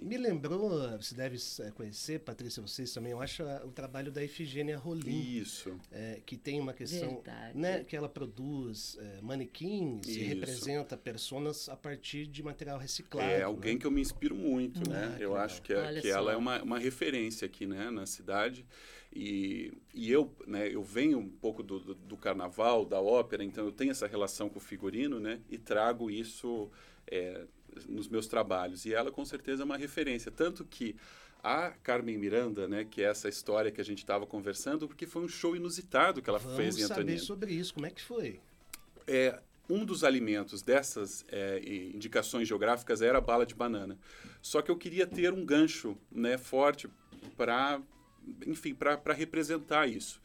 Me 0.02 0.16
lembrou, 0.16 0.70
você 0.98 1.14
deve 1.14 1.36
eh, 1.60 1.70
conhecer, 1.70 2.20
Patrícia, 2.20 2.60
vocês 2.60 2.92
também, 2.92 3.12
eu 3.12 3.20
acho 3.20 3.42
o 3.64 3.70
trabalho 3.70 4.10
da 4.10 4.22
Efigênia 4.22 4.76
Rolim. 4.76 5.38
Isso. 5.38 5.78
É, 5.90 6.20
que 6.26 6.36
tem 6.36 6.60
uma 6.60 6.72
questão, 6.72 7.14
Verdade. 7.14 7.58
né, 7.58 7.84
que 7.84 7.96
ela 7.96 8.08
produz 8.08 8.98
é, 9.00 9.20
manequins 9.20 10.06
Isso. 10.06 10.18
e 10.18 10.22
representa 10.22 10.96
personas 10.96 11.68
a 11.68 11.76
partir 11.76 12.26
de 12.26 12.42
material 12.42 12.78
reciclado. 12.78 13.30
É 13.30 13.42
alguém 13.42 13.74
né? 13.74 13.80
que 13.80 13.86
eu 13.86 13.90
me 13.90 14.00
inspiro 14.00 14.34
muito, 14.34 14.80
ah, 14.88 14.90
né? 14.90 15.16
Eu 15.20 15.36
acho 15.36 15.62
que, 15.62 15.72
é, 15.72 16.00
que 16.00 16.08
ela 16.08 16.32
é 16.32 16.36
uma, 16.36 16.62
uma 16.62 16.78
referência 16.78 17.46
aqui, 17.46 17.66
né, 17.66 17.90
na 17.90 18.06
cidade. 18.06 18.66
E, 19.14 19.72
e 19.94 20.10
eu, 20.10 20.34
né, 20.46 20.68
eu 20.68 20.82
venho 20.82 21.18
um 21.18 21.28
pouco 21.28 21.62
do, 21.62 21.78
do, 21.78 21.94
do 21.94 22.16
carnaval, 22.16 22.84
da 22.84 23.00
ópera, 23.00 23.44
então 23.44 23.64
eu 23.64 23.72
tenho 23.72 23.90
essa 23.90 24.06
relação 24.06 24.48
com 24.48 24.58
o 24.58 24.60
figurino, 24.60 25.20
né, 25.20 25.40
e 25.50 25.58
trago 25.58 26.10
isso 26.10 26.70
é, 27.06 27.46
nos 27.88 28.08
meus 28.08 28.26
trabalhos. 28.26 28.84
E 28.84 28.94
ela, 28.94 29.10
com 29.10 29.24
certeza, 29.24 29.62
é 29.62 29.64
uma 29.64 29.76
referência. 29.76 30.30
Tanto 30.30 30.64
que 30.64 30.96
a 31.42 31.70
Carmen 31.82 32.16
Miranda, 32.16 32.68
né, 32.68 32.84
que 32.84 33.02
é 33.02 33.06
essa 33.06 33.28
história 33.28 33.70
que 33.70 33.80
a 33.80 33.84
gente 33.84 33.98
estava 33.98 34.26
conversando, 34.26 34.86
porque 34.86 35.06
foi 35.06 35.22
um 35.22 35.28
show 35.28 35.56
inusitado 35.56 36.22
que 36.22 36.30
ela 36.30 36.38
Vamos 36.38 36.56
fez 36.56 36.76
em 36.76 36.82
saber 36.82 37.02
Antonina. 37.02 37.18
sobre 37.18 37.52
isso. 37.52 37.74
Como 37.74 37.86
é 37.86 37.90
que 37.90 38.02
foi? 38.02 38.40
É, 39.06 39.40
um 39.68 39.84
dos 39.84 40.04
alimentos 40.04 40.62
dessas 40.62 41.24
é, 41.28 41.60
indicações 41.94 42.46
geográficas 42.46 43.02
era 43.02 43.18
a 43.18 43.20
bala 43.20 43.44
de 43.44 43.54
banana. 43.54 43.98
Só 44.40 44.62
que 44.62 44.70
eu 44.70 44.76
queria 44.76 45.06
ter 45.06 45.32
um 45.32 45.44
gancho 45.44 45.96
né, 46.10 46.38
forte 46.38 46.88
para, 47.36 47.80
enfim, 48.46 48.74
para 48.74 49.12
representar 49.12 49.88
isso. 49.88 50.20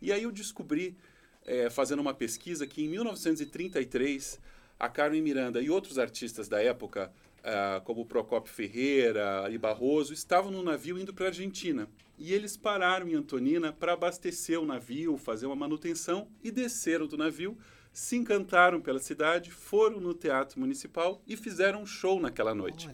E 0.00 0.12
aí 0.12 0.22
eu 0.22 0.30
descobri, 0.30 0.96
é, 1.44 1.68
fazendo 1.68 2.00
uma 2.00 2.14
pesquisa, 2.14 2.66
que 2.66 2.84
em 2.84 2.88
1933 2.88 4.40
a 4.80 4.88
Carmen 4.88 5.20
Miranda 5.20 5.60
e 5.60 5.68
outros 5.68 5.98
artistas 5.98 6.48
da 6.48 6.62
época, 6.62 7.12
ah, 7.44 7.82
como 7.84 8.06
Procopio 8.06 8.52
Ferreira, 8.52 9.42
Ari 9.42 9.58
Barroso, 9.58 10.14
estavam 10.14 10.50
no 10.50 10.62
navio 10.62 10.98
indo 10.98 11.12
para 11.12 11.26
a 11.26 11.28
Argentina. 11.28 11.86
E 12.18 12.32
eles 12.32 12.56
pararam 12.56 13.06
em 13.06 13.14
Antonina 13.14 13.72
para 13.72 13.92
abastecer 13.92 14.58
o 14.58 14.64
navio, 14.64 15.18
fazer 15.18 15.44
uma 15.44 15.54
manutenção 15.54 16.28
e 16.42 16.50
desceram 16.50 17.06
do 17.06 17.18
navio, 17.18 17.58
se 17.92 18.16
encantaram 18.16 18.80
pela 18.80 18.98
cidade, 18.98 19.50
foram 19.50 20.00
no 20.00 20.14
Teatro 20.14 20.58
Municipal 20.58 21.22
e 21.26 21.36
fizeram 21.36 21.82
um 21.82 21.86
show 21.86 22.18
naquela 22.18 22.54
noite. 22.54 22.88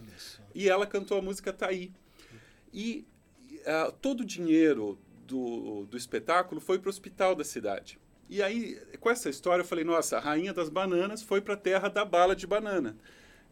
E 0.55 0.69
ela 0.69 0.87
cantou 0.87 1.19
a 1.19 1.23
música 1.23 1.53
Taí. 1.53 1.93
E 2.73 3.07
ah, 3.65 3.93
todo 4.03 4.21
o 4.21 4.25
dinheiro 4.25 4.99
do, 5.25 5.87
do 5.87 5.97
espetáculo 5.97 6.61
foi 6.61 6.81
para 6.81 6.89
o 6.89 6.91
hospital 6.91 7.37
da 7.37 7.45
cidade. 7.45 7.99
E 8.29 8.43
aí, 8.43 8.81
com 9.01 9.11
essa 9.11 9.29
história, 9.29 9.63
eu 9.63 9.67
falei: 9.67 9.85
nossa, 9.85 10.17
a 10.17 10.21
rainha 10.21 10.53
das 10.53 10.69
bananas 10.69 11.23
foi 11.23 11.41
para 11.41 11.55
a 11.55 11.57
terra 11.57 11.89
da 11.89 12.05
bala 12.05 12.35
de 12.35 12.47
banana. 12.47 12.97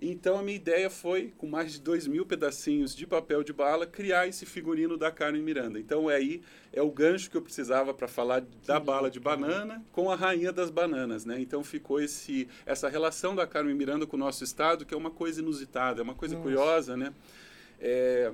Então, 0.02 0.38
a 0.38 0.42
minha 0.42 0.56
ideia 0.56 0.90
foi, 0.90 1.32
com 1.38 1.46
mais 1.46 1.72
de 1.72 1.80
dois 1.80 2.06
mil 2.06 2.26
pedacinhos 2.26 2.94
de 2.94 3.06
papel 3.06 3.42
de 3.42 3.52
bala, 3.52 3.86
criar 3.86 4.26
esse 4.26 4.44
figurino 4.44 4.98
da 4.98 5.10
Carmen 5.10 5.40
Miranda. 5.40 5.78
Então, 5.78 6.10
é 6.10 6.16
aí 6.16 6.42
é 6.72 6.82
o 6.82 6.90
gancho 6.90 7.30
que 7.30 7.36
eu 7.36 7.42
precisava 7.42 7.94
para 7.94 8.08
falar 8.08 8.42
da 8.66 8.80
bala 8.80 9.10
de 9.10 9.20
banana 9.20 9.82
com 9.92 10.10
a 10.10 10.16
rainha 10.16 10.52
das 10.52 10.68
bananas, 10.68 11.24
né? 11.24 11.40
Então, 11.40 11.62
ficou 11.62 12.00
esse, 12.00 12.48
essa 12.66 12.88
relação 12.88 13.34
da 13.34 13.46
Carmen 13.46 13.74
Miranda 13.74 14.06
com 14.06 14.16
o 14.16 14.20
nosso 14.20 14.42
estado, 14.42 14.84
que 14.84 14.92
é 14.92 14.96
uma 14.96 15.10
coisa 15.10 15.40
inusitada, 15.40 16.00
é 16.00 16.02
uma 16.02 16.14
coisa 16.14 16.34
Nossa. 16.34 16.42
curiosa, 16.42 16.96
né? 16.96 17.14
É, 17.80 18.32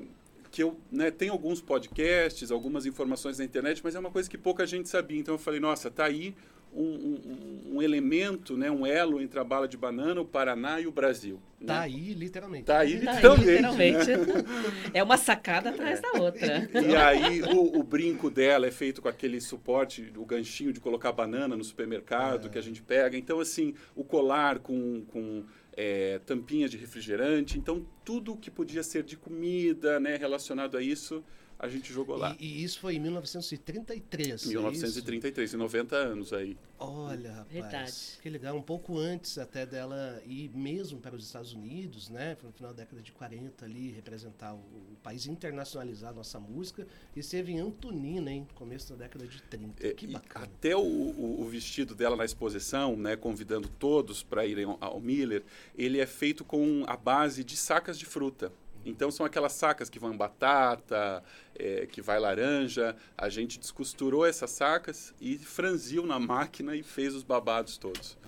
que 0.50 0.62
eu 0.62 0.76
né, 0.90 1.10
tenho 1.10 1.32
alguns 1.32 1.60
podcasts, 1.60 2.50
algumas 2.50 2.86
informações 2.86 3.38
na 3.38 3.44
internet, 3.44 3.80
mas 3.84 3.94
é 3.94 3.98
uma 3.98 4.10
coisa 4.10 4.28
que 4.28 4.36
pouca 4.38 4.66
gente 4.66 4.88
sabia. 4.88 5.18
Então 5.18 5.34
eu 5.34 5.38
falei, 5.38 5.60
nossa, 5.60 5.90
tá 5.90 6.04
aí 6.06 6.34
um, 6.72 6.82
um, 6.84 7.76
um 7.76 7.82
elemento, 7.82 8.56
né, 8.56 8.70
um 8.70 8.86
elo 8.86 9.20
entre 9.20 9.38
a 9.40 9.44
bala 9.44 9.66
de 9.66 9.76
banana, 9.76 10.20
o 10.20 10.24
Paraná 10.24 10.80
e 10.80 10.86
o 10.86 10.92
Brasil. 10.92 11.40
né? 11.60 11.66
Tá 11.66 11.80
aí, 11.80 12.14
literalmente. 12.14 12.64
Tá 12.64 12.78
aí, 12.78 13.00
Tá 13.00 13.10
aí, 13.10 13.16
literalmente. 13.16 14.06
né? 14.08 14.16
literalmente. 14.16 14.90
É 14.94 15.02
uma 15.02 15.16
sacada 15.16 15.70
atrás 15.70 16.00
da 16.00 16.12
outra. 16.20 16.68
E 16.72 16.94
aí 16.96 17.42
o, 17.42 17.78
o 17.78 17.82
brinco 17.82 18.30
dela 18.30 18.66
é 18.66 18.70
feito 18.70 19.02
com 19.02 19.08
aquele 19.08 19.40
suporte, 19.40 20.12
o 20.16 20.24
ganchinho 20.24 20.72
de 20.72 20.80
colocar 20.80 21.10
banana 21.12 21.56
no 21.56 21.62
supermercado 21.64 22.46
É. 22.46 22.50
que 22.50 22.58
a 22.58 22.62
gente 22.62 22.82
pega. 22.82 23.16
Então, 23.16 23.40
assim, 23.40 23.74
o 23.96 24.04
colar 24.04 24.58
com, 24.60 25.04
com 25.08 25.44
é, 25.82 26.18
tampinha 26.26 26.68
de 26.68 26.76
refrigerante. 26.76 27.58
Então, 27.58 27.86
tudo 28.04 28.36
que 28.36 28.50
podia 28.50 28.82
ser 28.82 29.02
de 29.02 29.16
comida, 29.16 29.98
né, 29.98 30.14
relacionado 30.16 30.76
a 30.76 30.82
isso, 30.82 31.24
a 31.60 31.68
gente 31.68 31.92
jogou 31.92 32.16
lá. 32.16 32.34
E, 32.40 32.46
e 32.60 32.64
isso 32.64 32.80
foi 32.80 32.96
em 32.96 32.98
1933. 33.00 34.28
é 34.30 34.34
isso? 34.34 34.48
1933, 34.48 35.54
em 35.54 35.56
90 35.58 35.94
anos 35.96 36.32
aí. 36.32 36.56
Olha, 36.78 37.32
rapaz, 37.32 37.52
Verdade. 37.52 37.92
que 38.22 38.30
legal. 38.30 38.56
Um 38.56 38.62
pouco 38.62 38.98
antes 38.98 39.36
até 39.36 39.66
dela 39.66 40.22
ir 40.26 40.50
mesmo 40.54 40.98
para 40.98 41.14
os 41.14 41.24
Estados 41.26 41.52
Unidos, 41.52 42.08
né? 42.08 42.34
Foi 42.40 42.48
no 42.48 42.52
final 42.54 42.72
da 42.72 42.78
década 42.82 43.02
de 43.02 43.12
40 43.12 43.64
ali, 43.66 43.90
representar 43.90 44.54
o, 44.54 44.56
o 44.56 44.96
país, 45.02 45.26
internacionalizar 45.26 46.10
a 46.10 46.14
nossa 46.14 46.40
música. 46.40 46.86
E 47.14 47.20
esteve 47.20 47.52
em 47.52 47.60
Antonina, 47.60 48.30
hein? 48.32 48.46
Começo 48.54 48.90
da 48.94 49.04
década 49.04 49.26
de 49.26 49.42
30. 49.42 49.86
É, 49.86 49.92
que 49.92 50.06
bacana. 50.06 50.46
Até 50.46 50.74
o, 50.74 50.80
o- 50.80 51.42
o 51.42 51.48
vestido 51.48 51.94
dela 51.94 52.16
na 52.16 52.24
exposição, 52.24 52.96
né, 52.96 53.14
convidando 53.16 53.68
todos 53.68 54.22
para 54.22 54.46
irem 54.46 54.64
ao, 54.64 54.78
ao 54.80 55.00
Miller, 55.00 55.42
ele 55.76 55.98
é 56.00 56.06
feito 56.06 56.44
com 56.44 56.84
a 56.86 56.96
base 56.96 57.44
de 57.44 57.56
sacas 57.56 57.98
de 57.98 58.06
fruta. 58.06 58.50
Então 58.84 59.10
são 59.10 59.26
aquelas 59.26 59.52
sacas 59.52 59.90
que 59.90 59.98
vão 59.98 60.16
batata, 60.16 61.22
é, 61.58 61.86
que 61.86 62.00
vai 62.00 62.18
laranja. 62.18 62.96
A 63.16 63.28
gente 63.28 63.58
descosturou 63.58 64.24
essas 64.26 64.50
sacas 64.50 65.14
e 65.20 65.36
franziu 65.38 66.06
na 66.06 66.18
máquina 66.18 66.74
e 66.74 66.82
fez 66.82 67.14
os 67.14 67.22
babados 67.22 67.76
todos. 67.78 68.18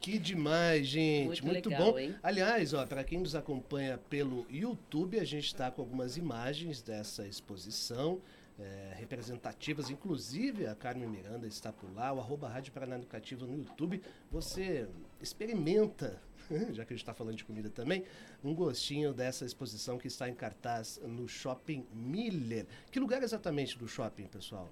Que 0.00 0.18
demais, 0.18 0.86
gente. 0.86 1.42
Muito 1.44 1.44
Muito, 1.44 1.68
legal, 1.70 1.92
bom. 1.92 1.98
hein? 1.98 2.14
Aliás, 2.22 2.72
ó, 2.72 2.86
para 2.86 3.02
quem 3.02 3.18
nos 3.18 3.34
acompanha 3.34 3.98
pelo 4.08 4.46
YouTube, 4.50 5.18
a 5.18 5.24
gente 5.24 5.46
está 5.46 5.70
com 5.70 5.82
algumas 5.82 6.16
imagens 6.16 6.80
dessa 6.82 7.26
exposição. 7.26 8.20
é, 8.60 8.92
representativas, 8.96 9.88
inclusive 9.88 10.66
a 10.66 10.74
Carmen 10.74 11.08
Miranda 11.08 11.46
está 11.46 11.72
por 11.72 11.94
lá, 11.94 12.12
o 12.12 12.18
arroba 12.18 12.48
Rádio 12.48 12.72
Paraná 12.72 12.96
Educativa 12.96 13.46
no 13.46 13.56
YouTube. 13.56 14.02
Você 14.32 14.88
experimenta, 15.22 16.20
já 16.72 16.84
que 16.84 16.92
a 16.92 16.96
gente 16.96 17.02
está 17.02 17.14
falando 17.14 17.36
de 17.36 17.44
comida 17.44 17.70
também, 17.70 18.04
um 18.42 18.54
gostinho 18.54 19.12
dessa 19.12 19.44
exposição 19.44 19.98
que 19.98 20.08
está 20.08 20.28
em 20.28 20.34
cartaz 20.34 21.00
no 21.04 21.28
Shopping 21.28 21.86
Miller. 21.92 22.66
Que 22.90 22.98
lugar 22.98 23.22
exatamente 23.22 23.78
do 23.78 23.86
shopping, 23.88 24.26
pessoal? 24.26 24.70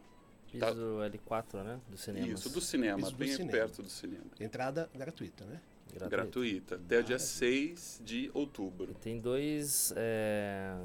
Piso 0.50 0.64
Tá. 0.64 0.72
L4, 0.72 1.62
né? 1.64 1.80
Do 1.88 1.96
cinema. 1.96 2.26
Isso, 2.26 2.48
do 2.48 2.60
cinema, 2.60 3.10
do 3.10 3.16
bem 3.16 3.28
cinema. 3.28 3.50
perto 3.50 3.82
do 3.82 3.90
cinema. 3.90 4.24
Entrada 4.40 4.88
gratuita, 4.94 5.44
né? 5.44 5.60
Gratuita, 6.08 6.74
até 6.74 6.98
o 6.98 7.02
dia 7.02 7.18
6 7.18 8.02
de 8.04 8.30
outubro. 8.34 8.90
E 8.90 8.94
tem 8.94 9.18
dois 9.18 9.92
é, 9.96 10.76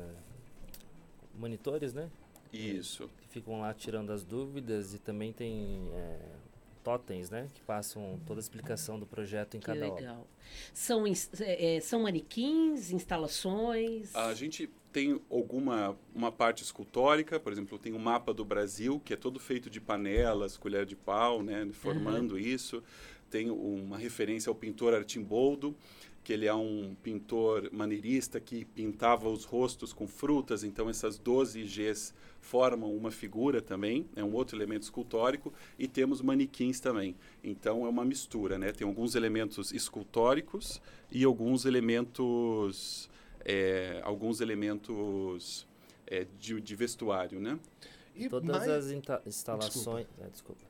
monitores, 1.36 1.94
né? 1.94 2.10
Isso. 2.54 3.10
Que 3.18 3.28
ficam 3.28 3.60
lá 3.60 3.74
tirando 3.74 4.12
as 4.12 4.24
dúvidas 4.24 4.94
e 4.94 5.00
também 5.00 5.34
tem 5.34 5.90
é, 5.94 6.20
totens, 6.84 7.30
né? 7.30 7.48
Que 7.54 7.62
passam 7.62 8.20
toda 8.26 8.40
a 8.40 8.44
explicação 8.44 9.00
do 9.00 9.06
projeto 9.06 9.56
em 9.56 9.60
Que 9.60 9.66
cada 9.68 9.88
obra. 9.88 9.96
legal. 10.02 10.28
São, 10.74 11.08
ins- 11.08 11.30
é, 11.40 11.76
é, 11.78 11.80
são 11.80 12.02
manequins, 12.02 12.92
instalações. 12.92 14.14
A 14.16 14.34
gente 14.34 14.70
tem 14.92 15.22
alguma 15.30 15.98
uma 16.14 16.32
parte 16.32 16.64
escultórica, 16.64 17.40
por 17.40 17.52
exemplo, 17.54 17.80
tem 17.80 17.94
um 17.94 18.00
mapa 18.00 18.34
do 18.34 18.44
Brasil, 18.44 19.00
que 19.04 19.14
é 19.14 19.18
todo 19.18 19.40
feito 19.40 19.70
de 19.70 19.80
panelas, 19.80 20.58
colher 20.58 20.86
de 20.86 20.96
pau, 20.96 21.42
né, 21.42 21.68
formando 21.72 22.38
isso. 22.38 22.84
Tem 23.30 23.50
uma 23.50 23.98
referência 23.98 24.50
ao 24.50 24.56
pintor 24.56 24.94
Artimboldo, 24.94 25.74
que 26.24 26.32
ele 26.34 26.46
é 26.46 26.54
um 26.54 26.96
pintor 27.02 27.70
maneirista 27.72 28.40
que 28.40 28.64
pintava 28.66 29.28
os 29.28 29.44
rostos 29.44 29.92
com 29.92 30.08
frutas, 30.08 30.64
então 30.64 30.90
essas 30.90 31.18
12 31.18 31.64
Gs 31.64 32.14
formam 32.40 32.96
uma 32.96 33.12
figura 33.12 33.62
também, 33.62 34.08
é 34.16 34.24
um 34.24 34.34
outro 34.34 34.56
elemento 34.58 34.84
escultórico, 34.84 35.54
e 35.78 35.88
temos 35.88 36.22
manequins 36.22 36.80
também. 36.80 37.16
Então 37.44 37.86
é 37.86 37.90
uma 37.90 38.06
mistura, 38.06 38.58
né? 38.58 38.72
Tem 38.72 38.86
alguns 38.86 39.16
elementos 39.16 39.72
escultóricos 39.72 40.82
e 41.12 41.24
alguns 41.24 41.66
elementos 41.66 43.10
é, 43.44 44.00
alguns 44.04 44.40
elementos 44.42 45.68
é, 46.06 46.28
de, 46.40 46.60
de 46.62 46.76
vestuário, 46.76 47.40
né? 47.40 47.60
E 48.16 48.30
Todas 48.30 48.50
mais- 48.68 48.70
as 48.70 48.92
instalações. 49.26 50.06
é, 50.20 50.28
desculpa. 50.28 50.62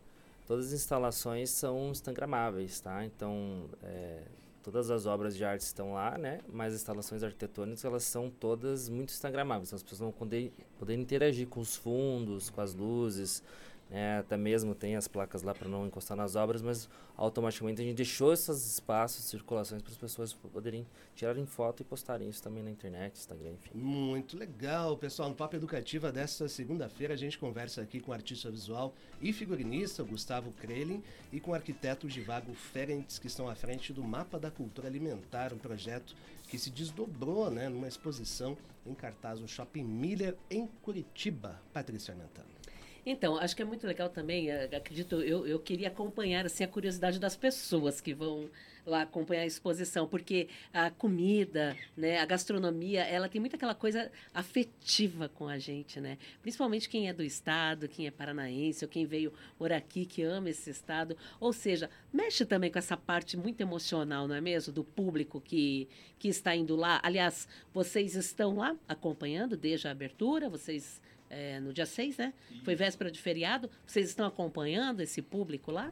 Todas 0.48 0.68
as 0.68 0.74
instalações 0.74 1.50
são 1.50 1.92
instagramáveis, 1.92 2.80
tá? 2.80 3.06
Então, 3.06 3.70
é, 3.84 4.22
todas 4.64 4.90
as 4.92 5.06
obras 5.06 5.36
de 5.36 5.44
arte 5.44 5.62
estão 5.62 5.94
lá, 5.94 6.18
né? 6.18 6.40
Mas 6.52 6.74
as 6.74 6.82
instalações 6.82 7.24
arquitetônicas, 7.24 7.84
elas 7.84 8.04
são 8.04 8.30
todas 8.30 8.90
muito 8.90 9.10
instagramáveis. 9.10 9.70
Então, 9.70 9.78
as 9.78 9.84
pessoas 9.84 10.00
vão 10.00 10.12
poder, 10.12 10.54
poder 10.78 10.96
interagir 10.96 11.48
com 11.48 11.60
os 11.60 11.76
fundos, 11.76 12.50
com 12.50 12.62
as 12.62 12.74
luzes, 12.74 13.44
né? 13.92 14.20
Até 14.20 14.38
mesmo 14.38 14.74
tem 14.74 14.96
as 14.96 15.06
placas 15.06 15.44
lá 15.44 15.54
para 15.54 15.68
não 15.68 15.86
encostar 15.86 16.16
nas 16.16 16.38
obras, 16.38 16.62
mas 16.62 16.90
automaticamente 17.18 17.82
a 17.82 17.84
gente 17.84 17.98
deixou 17.98 18.32
esses 18.32 18.74
espaços, 18.74 19.26
circulações 19.26 19.82
para 19.82 19.92
as 19.92 19.98
pessoas 19.98 20.34
poderem 20.34 20.88
tirarem 21.14 21.46
foto 21.46 21.82
e 21.82 21.84
postarem 21.84 22.30
isso 22.30 22.42
também 22.42 22.64
na 22.64 22.72
internet, 22.72 23.18
Instagram, 23.18 23.52
enfim. 23.52 23.78
Muito 23.78 24.38
legal, 24.38 24.96
pessoal. 24.96 25.28
No 25.28 25.36
Papo 25.36 25.58
Educativa 25.58 26.10
desta 26.10 26.48
segunda-feira, 26.48 27.14
a 27.14 27.18
gente 27.18 27.38
conversa 27.38 27.82
aqui 27.82 28.00
com 28.00 28.12
o 28.12 28.14
artista 28.14 28.50
visual 28.50 28.96
e 29.22 29.34
figurinista 29.34 30.04
Gustavo 30.04 30.52
Krelin 30.54 31.04
e 31.32 31.42
com 31.42 31.52
o 31.52 31.54
arquiteto 31.54 32.10
Givago 32.10 32.54
Ferentes, 32.54 33.20
que 33.20 33.28
estão 33.28 33.50
à 33.50 33.56
frente 33.56 33.92
do 33.92 34.02
Mapa 34.02 34.40
da 34.40 34.50
Cultura 34.50 34.88
Alimentar, 34.88 35.54
um 35.54 35.58
projeto 35.58 36.16
que 36.48 36.58
se 36.58 36.70
desdobrou 36.70 37.52
né, 37.52 37.68
numa 37.68 37.90
exposição 37.90 38.58
em 38.86 38.94
cartaz 38.94 39.42
no 39.42 39.48
Shopping 39.50 39.84
Miller, 39.84 40.36
em 40.50 40.66
Curitiba. 40.82 41.62
Patrícia 41.74 42.14
Armentano. 42.14 42.61
Então, 43.06 43.38
acho 43.38 43.56
que 43.56 43.62
é 43.62 43.66
muito 43.66 43.88
legal 43.88 44.10
também, 44.10 44.50
eh, 44.50 44.70
acredito, 44.76 45.22
eu, 45.22 45.48
eu 45.48 45.60
queria 45.60 45.88
acompanhar 45.88 46.46
assim, 46.46 46.64
a 46.64 46.68
curiosidade 46.68 47.20
das 47.20 47.36
pessoas 47.36 48.00
que 48.00 48.14
vão 48.14 48.50
lá 48.86 49.04
acompanhar 49.04 49.42
a 49.42 49.46
exposição, 49.46 50.08
porque 50.08 50.48
a 50.74 50.90
comida, 50.90 51.76
né, 51.96 52.20
a 52.20 52.26
gastronomia, 52.26 53.04
ela 53.04 53.30
tem 53.30 53.40
muito 53.40 53.56
aquela 53.56 53.76
coisa 53.76 54.12
afetiva 54.34 55.30
com 55.30 55.48
a 55.48 55.58
gente, 55.58 56.00
né? 56.00 56.18
Principalmente 56.42 56.90
quem 56.90 57.08
é 57.08 57.14
do 57.14 57.24
estado, 57.24 57.88
quem 57.88 58.08
é 58.08 58.12
paranaense, 58.12 58.84
ou 58.84 58.90
quem 58.90 59.06
veio 59.06 59.34
por 59.58 59.72
aqui, 59.72 60.06
que 60.06 60.24
ama 60.24 60.50
esse 60.50 60.70
estado. 60.70 61.16
Ou 61.40 61.54
seja, 61.54 61.90
mexe 62.12 62.46
também 62.46 62.72
com 62.72 62.80
essa 62.80 62.98
parte 62.98 63.38
muito 63.38 63.62
emocional, 63.62 64.28
não 64.28 64.36
é 64.36 64.42
mesmo? 64.42 64.74
Do 64.74 64.84
público 64.84 65.40
que, 65.40 65.88
que 66.18 66.28
está 66.28 66.56
indo 66.56 66.76
lá. 66.76 67.00
Aliás, 67.04 67.48
vocês 67.74 68.16
estão 68.16 68.56
lá 68.56 68.76
acompanhando 68.88 69.56
desde 69.58 69.88
a 69.88 69.92
abertura, 69.92 70.50
vocês... 70.50 71.02
É, 71.34 71.62
no 71.62 71.72
dia 71.72 71.86
6, 71.86 72.18
né? 72.18 72.34
Foi 72.66 72.76
véspera 72.76 73.10
de 73.10 73.22
feriado. 73.22 73.70
Vocês 73.86 74.10
estão 74.10 74.26
acompanhando 74.28 75.00
esse 75.00 75.22
público 75.22 75.72
lá? 75.72 75.90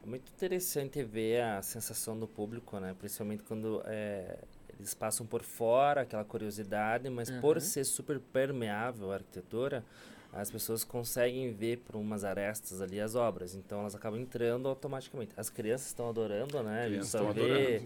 É 0.00 0.06
muito 0.06 0.30
interessante 0.30 1.02
ver 1.02 1.42
a 1.42 1.60
sensação 1.60 2.16
do 2.16 2.28
público, 2.28 2.78
né? 2.78 2.94
Principalmente 2.96 3.42
quando 3.42 3.82
é, 3.84 4.38
eles 4.78 4.94
passam 4.94 5.26
por 5.26 5.42
fora, 5.42 6.02
aquela 6.02 6.24
curiosidade, 6.24 7.10
mas 7.10 7.28
uhum. 7.28 7.40
por 7.40 7.60
ser 7.60 7.82
super 7.82 8.20
permeável 8.20 9.10
a 9.10 9.16
arquitetura, 9.16 9.84
as 10.32 10.48
pessoas 10.50 10.84
conseguem 10.84 11.52
ver 11.52 11.78
por 11.78 11.96
umas 11.96 12.22
arestas 12.22 12.80
ali 12.80 13.00
as 13.00 13.16
obras. 13.16 13.56
Então 13.56 13.80
elas 13.80 13.96
acabam 13.96 14.20
entrando 14.20 14.68
automaticamente. 14.68 15.32
As 15.36 15.50
crianças 15.50 15.88
estão 15.88 16.08
adorando, 16.08 16.62
né? 16.62 16.86
Eles 16.86 17.06
estão 17.06 17.32
ver 17.32 17.82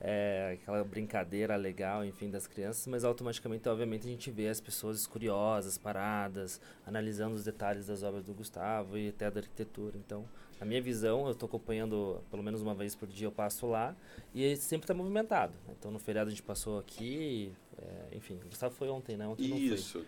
é, 0.00 0.58
aquela 0.60 0.82
brincadeira 0.84 1.56
legal, 1.56 2.04
enfim, 2.04 2.30
das 2.30 2.46
crianças, 2.46 2.86
mas 2.86 3.04
automaticamente, 3.04 3.68
obviamente, 3.68 4.06
a 4.06 4.10
gente 4.10 4.30
vê 4.30 4.48
as 4.48 4.60
pessoas 4.60 5.06
curiosas, 5.06 5.78
paradas, 5.78 6.60
analisando 6.86 7.34
os 7.34 7.44
detalhes 7.44 7.86
das 7.86 8.02
obras 8.02 8.24
do 8.24 8.34
Gustavo 8.34 8.98
e 8.98 9.08
até 9.08 9.30
da 9.30 9.40
arquitetura. 9.40 9.96
Então, 9.96 10.24
na 10.60 10.66
minha 10.66 10.80
visão, 10.80 11.26
eu 11.26 11.32
estou 11.32 11.46
acompanhando 11.46 12.22
pelo 12.30 12.42
menos 12.42 12.62
uma 12.62 12.74
vez 12.74 12.94
por 12.94 13.08
dia, 13.08 13.26
eu 13.26 13.32
passo 13.32 13.66
lá 13.66 13.94
e 14.34 14.56
sempre 14.56 14.84
está 14.84 14.94
movimentado. 14.94 15.52
Então, 15.78 15.90
no 15.90 15.98
feriado 15.98 16.28
a 16.28 16.30
gente 16.30 16.42
passou 16.42 16.78
aqui, 16.78 17.52
é, 17.78 18.16
enfim, 18.16 18.40
o 18.44 18.48
Gustavo 18.48 18.74
foi 18.74 18.88
ontem, 18.88 19.16
né? 19.16 19.26
Ontem 19.26 19.56
Isso. 19.56 20.04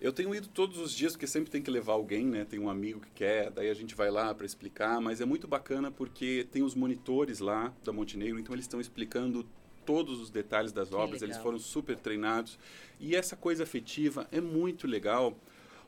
Eu 0.00 0.12
tenho 0.12 0.32
ido 0.32 0.46
todos 0.48 0.78
os 0.78 0.92
dias, 0.92 1.12
porque 1.12 1.26
sempre 1.26 1.50
tem 1.50 1.60
que 1.60 1.70
levar 1.70 1.94
alguém, 1.94 2.24
né? 2.24 2.44
Tem 2.44 2.58
um 2.58 2.70
amigo 2.70 3.00
que 3.00 3.10
quer, 3.10 3.50
daí 3.50 3.68
a 3.68 3.74
gente 3.74 3.94
vai 3.96 4.10
lá 4.10 4.32
para 4.32 4.46
explicar, 4.46 5.00
mas 5.00 5.20
é 5.20 5.24
muito 5.24 5.48
bacana 5.48 5.90
porque 5.90 6.46
tem 6.52 6.62
os 6.62 6.74
monitores 6.74 7.40
lá 7.40 7.72
da 7.84 7.92
Montenegro, 7.92 8.38
então 8.38 8.54
eles 8.54 8.64
estão 8.64 8.80
explicando 8.80 9.44
todos 9.84 10.20
os 10.20 10.30
detalhes 10.30 10.70
das 10.70 10.92
obras, 10.92 11.22
eles 11.22 11.36
foram 11.38 11.58
super 11.58 11.96
treinados. 11.96 12.58
E 13.00 13.16
essa 13.16 13.34
coisa 13.34 13.64
afetiva 13.64 14.28
é 14.30 14.40
muito 14.40 14.86
legal, 14.86 15.36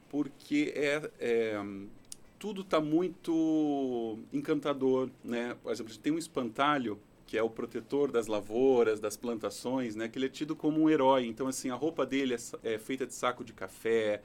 porque 0.08 0.72
é, 0.74 1.10
é 1.20 1.62
tudo 2.40 2.62
está 2.62 2.80
muito 2.80 4.18
encantador, 4.32 5.10
né? 5.22 5.54
Por 5.62 5.70
exemplo, 5.70 5.94
tem 5.98 6.10
um 6.10 6.18
espantalho 6.18 6.98
que 7.30 7.38
é 7.38 7.42
o 7.44 7.48
protetor 7.48 8.10
das 8.10 8.26
lavouras, 8.26 8.98
das 8.98 9.16
plantações, 9.16 9.94
né? 9.94 10.08
Que 10.08 10.18
ele 10.18 10.26
é 10.26 10.28
tido 10.28 10.56
como 10.56 10.82
um 10.82 10.90
herói. 10.90 11.26
Então, 11.26 11.46
assim, 11.46 11.70
a 11.70 11.76
roupa 11.76 12.04
dele 12.04 12.34
é, 12.34 12.74
é 12.74 12.76
feita 12.76 13.06
de 13.06 13.14
saco 13.14 13.44
de 13.44 13.52
café, 13.52 14.20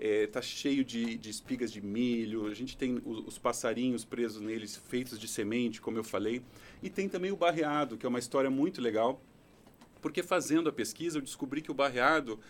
é, 0.00 0.26
tá 0.26 0.42
cheio 0.42 0.84
de, 0.84 1.16
de, 1.16 1.30
espigas 1.30 1.70
de 1.70 1.80
milho. 1.80 2.48
A 2.48 2.54
gente 2.54 2.76
tem 2.76 3.00
os, 3.04 3.24
os, 3.24 3.38
passarinhos 3.38 4.04
presos 4.04 4.42
neles, 4.42 4.74
feitos 4.74 5.16
de 5.16 5.28
semente, 5.28 5.80
como 5.80 5.96
eu 5.96 6.02
falei. 6.02 6.42
E 6.82 6.90
tem 6.90 7.08
também 7.08 7.30
o 7.30 7.36
barreado, 7.36 7.96
que 7.96 8.04
é 8.04 8.08
uma 8.08 8.18
história 8.18 8.50
muito 8.50 8.80
legal, 8.80 9.22
porque 10.02 10.20
fazendo 10.20 10.68
a 10.68 10.72
pesquisa 10.72 11.18
eu 11.18 11.22
descobri 11.22 11.62
que 11.62 11.70
o 11.70 11.74
barreado 11.74 12.40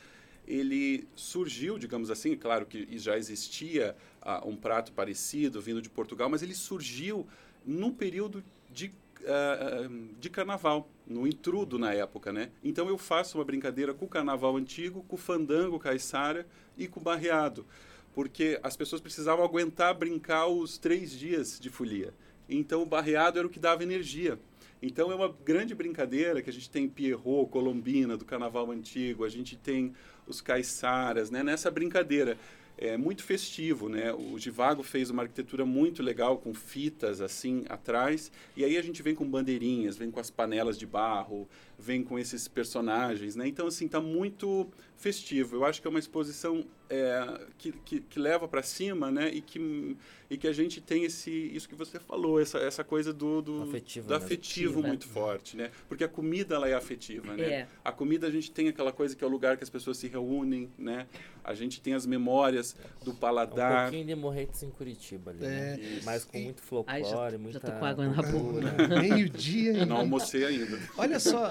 ele 0.49 1.07
surgiu, 1.14 1.78
digamos 1.78 2.11
assim, 2.11 2.35
claro 2.35 2.64
que 2.64 2.97
já 2.97 3.19
existia 3.19 3.95
uh, 4.23 4.49
um 4.49 4.57
prato 4.57 4.92
parecido 4.92 5.61
vindo 5.61 5.83
de 5.83 5.90
Portugal, 5.90 6.30
mas 6.30 6.42
ele 6.42 6.54
surgiu 6.54 7.28
num 7.66 7.92
período 7.92 8.42
de, 8.73 8.90
uh, 9.22 10.14
de 10.18 10.30
carnaval, 10.30 10.88
no 11.06 11.26
intrudo 11.26 11.78
na 11.78 11.92
época, 11.92 12.32
né? 12.32 12.50
Então 12.62 12.88
eu 12.88 12.96
faço 12.96 13.38
uma 13.38 13.44
brincadeira 13.44 13.92
com 13.92 14.04
o 14.04 14.08
carnaval 14.08 14.56
antigo, 14.56 15.04
com 15.08 15.16
o 15.16 15.18
fandango 15.18 15.78
caiçara 15.78 16.46
e 16.76 16.86
com 16.86 17.00
o 17.00 17.02
barreado, 17.02 17.66
porque 18.14 18.58
as 18.62 18.76
pessoas 18.76 19.00
precisavam 19.00 19.44
aguentar 19.44 19.94
brincar 19.94 20.46
os 20.46 20.78
três 20.78 21.10
dias 21.12 21.58
de 21.58 21.70
folia. 21.70 22.14
Então 22.48 22.82
o 22.82 22.86
barreado 22.86 23.38
era 23.38 23.46
o 23.46 23.50
que 23.50 23.60
dava 23.60 23.82
energia. 23.82 24.38
Então 24.82 25.12
é 25.12 25.14
uma 25.14 25.28
grande 25.44 25.74
brincadeira 25.74 26.40
que 26.40 26.48
a 26.48 26.52
gente 26.52 26.70
tem 26.70 26.88
Pierrot, 26.88 27.50
Colombina, 27.50 28.16
do 28.16 28.24
Carnaval 28.24 28.70
Antigo, 28.70 29.24
a 29.24 29.28
gente 29.28 29.56
tem 29.56 29.92
os 30.26 30.40
caiçaras, 30.40 31.30
né? 31.30 31.42
Nessa 31.42 31.70
brincadeira 31.70 32.38
é 32.80 32.96
muito 32.96 33.22
festivo, 33.22 33.90
né? 33.90 34.10
O 34.10 34.38
Givago 34.38 34.82
fez 34.82 35.10
uma 35.10 35.22
arquitetura 35.22 35.66
muito 35.66 36.02
legal 36.02 36.38
com 36.38 36.54
fitas 36.54 37.20
assim 37.20 37.62
atrás, 37.68 38.32
e 38.56 38.64
aí 38.64 38.78
a 38.78 38.82
gente 38.82 39.02
vem 39.02 39.14
com 39.14 39.30
bandeirinhas, 39.30 39.99
vem 39.99 40.10
com 40.10 40.18
as 40.18 40.30
panelas 40.30 40.78
de 40.78 40.87
barro, 40.87 41.46
vem 41.78 42.02
com 42.02 42.18
esses 42.18 42.49
personagens, 42.49 43.37
né? 43.37 43.46
Então 43.46 43.66
assim 43.66 43.87
tá 43.87 44.00
muito 44.00 44.66
festivo. 44.96 45.57
Eu 45.57 45.64
acho 45.66 45.83
que 45.83 45.87
é 45.87 45.90
uma 45.90 45.98
exposição 45.98 46.64
é, 46.90 47.40
que, 47.57 47.70
que, 47.70 48.00
que, 48.00 48.18
leva 48.18 48.48
para 48.48 48.62
cima, 48.62 49.12
né? 49.12 49.31
E 49.33 49.40
que, 49.40 49.96
e 50.29 50.37
que 50.37 50.48
a 50.48 50.53
gente 50.53 50.81
tem 50.81 51.05
esse 51.05 51.31
isso 51.31 51.68
que 51.68 51.74
você 51.76 52.00
falou, 52.00 52.40
essa, 52.40 52.59
essa 52.59 52.83
coisa 52.83 53.12
do, 53.12 53.40
do 53.40 53.62
afetivo, 53.62 54.09
do 54.09 54.14
afetivo 54.14 54.83
muito 54.83 55.07
né? 55.07 55.12
forte, 55.12 55.57
né? 55.57 55.70
Porque 55.88 56.03
a 56.03 56.09
comida 56.09 56.57
ela 56.57 56.68
é 56.68 56.74
afetiva, 56.74 57.37
né? 57.37 57.44
É. 57.44 57.68
A 57.85 57.92
comida 57.92 58.26
a 58.26 58.31
gente 58.31 58.50
tem 58.50 58.66
aquela 58.68 58.92
coisa 58.92 59.14
que 59.14 59.22
é 59.22 59.26
o 59.26 59.31
lugar 59.31 59.57
que 59.57 59.62
as 59.62 59.70
pessoas 59.70 59.98
se 59.98 60.09
reúnem, 60.09 60.68
né? 60.76 61.07
A 61.44 61.55
gente 61.55 61.81
tem 61.81 61.94
as 61.94 62.05
memórias 62.05 62.76
do 63.05 63.14
paladar. 63.14 63.72
Um 63.72 63.83
pouquinho 63.85 64.07
de 64.07 64.14
Morretes 64.14 64.62
em 64.62 64.70
Curitiba 64.70 65.31
ali, 65.31 65.40
né? 65.40 65.74
é. 65.74 65.76
né? 65.76 66.00
Mas 66.05 66.24
com 66.24 66.38
muito 66.38 66.61
folclore, 66.61 67.03
Ai, 67.03 67.09
já, 67.09 67.38
muita... 67.38 67.61
Já 67.61 67.61
tô 67.61 67.79
com 67.79 67.85
água 67.85 68.09
na 68.09 68.22
boca. 68.22 69.00
Meio-dia 69.00 69.72
ainda. 69.72 69.87
Não 69.87 69.96
almocei 69.98 70.44
ainda. 70.44 70.79
Olha 70.98 71.20
só, 71.20 71.50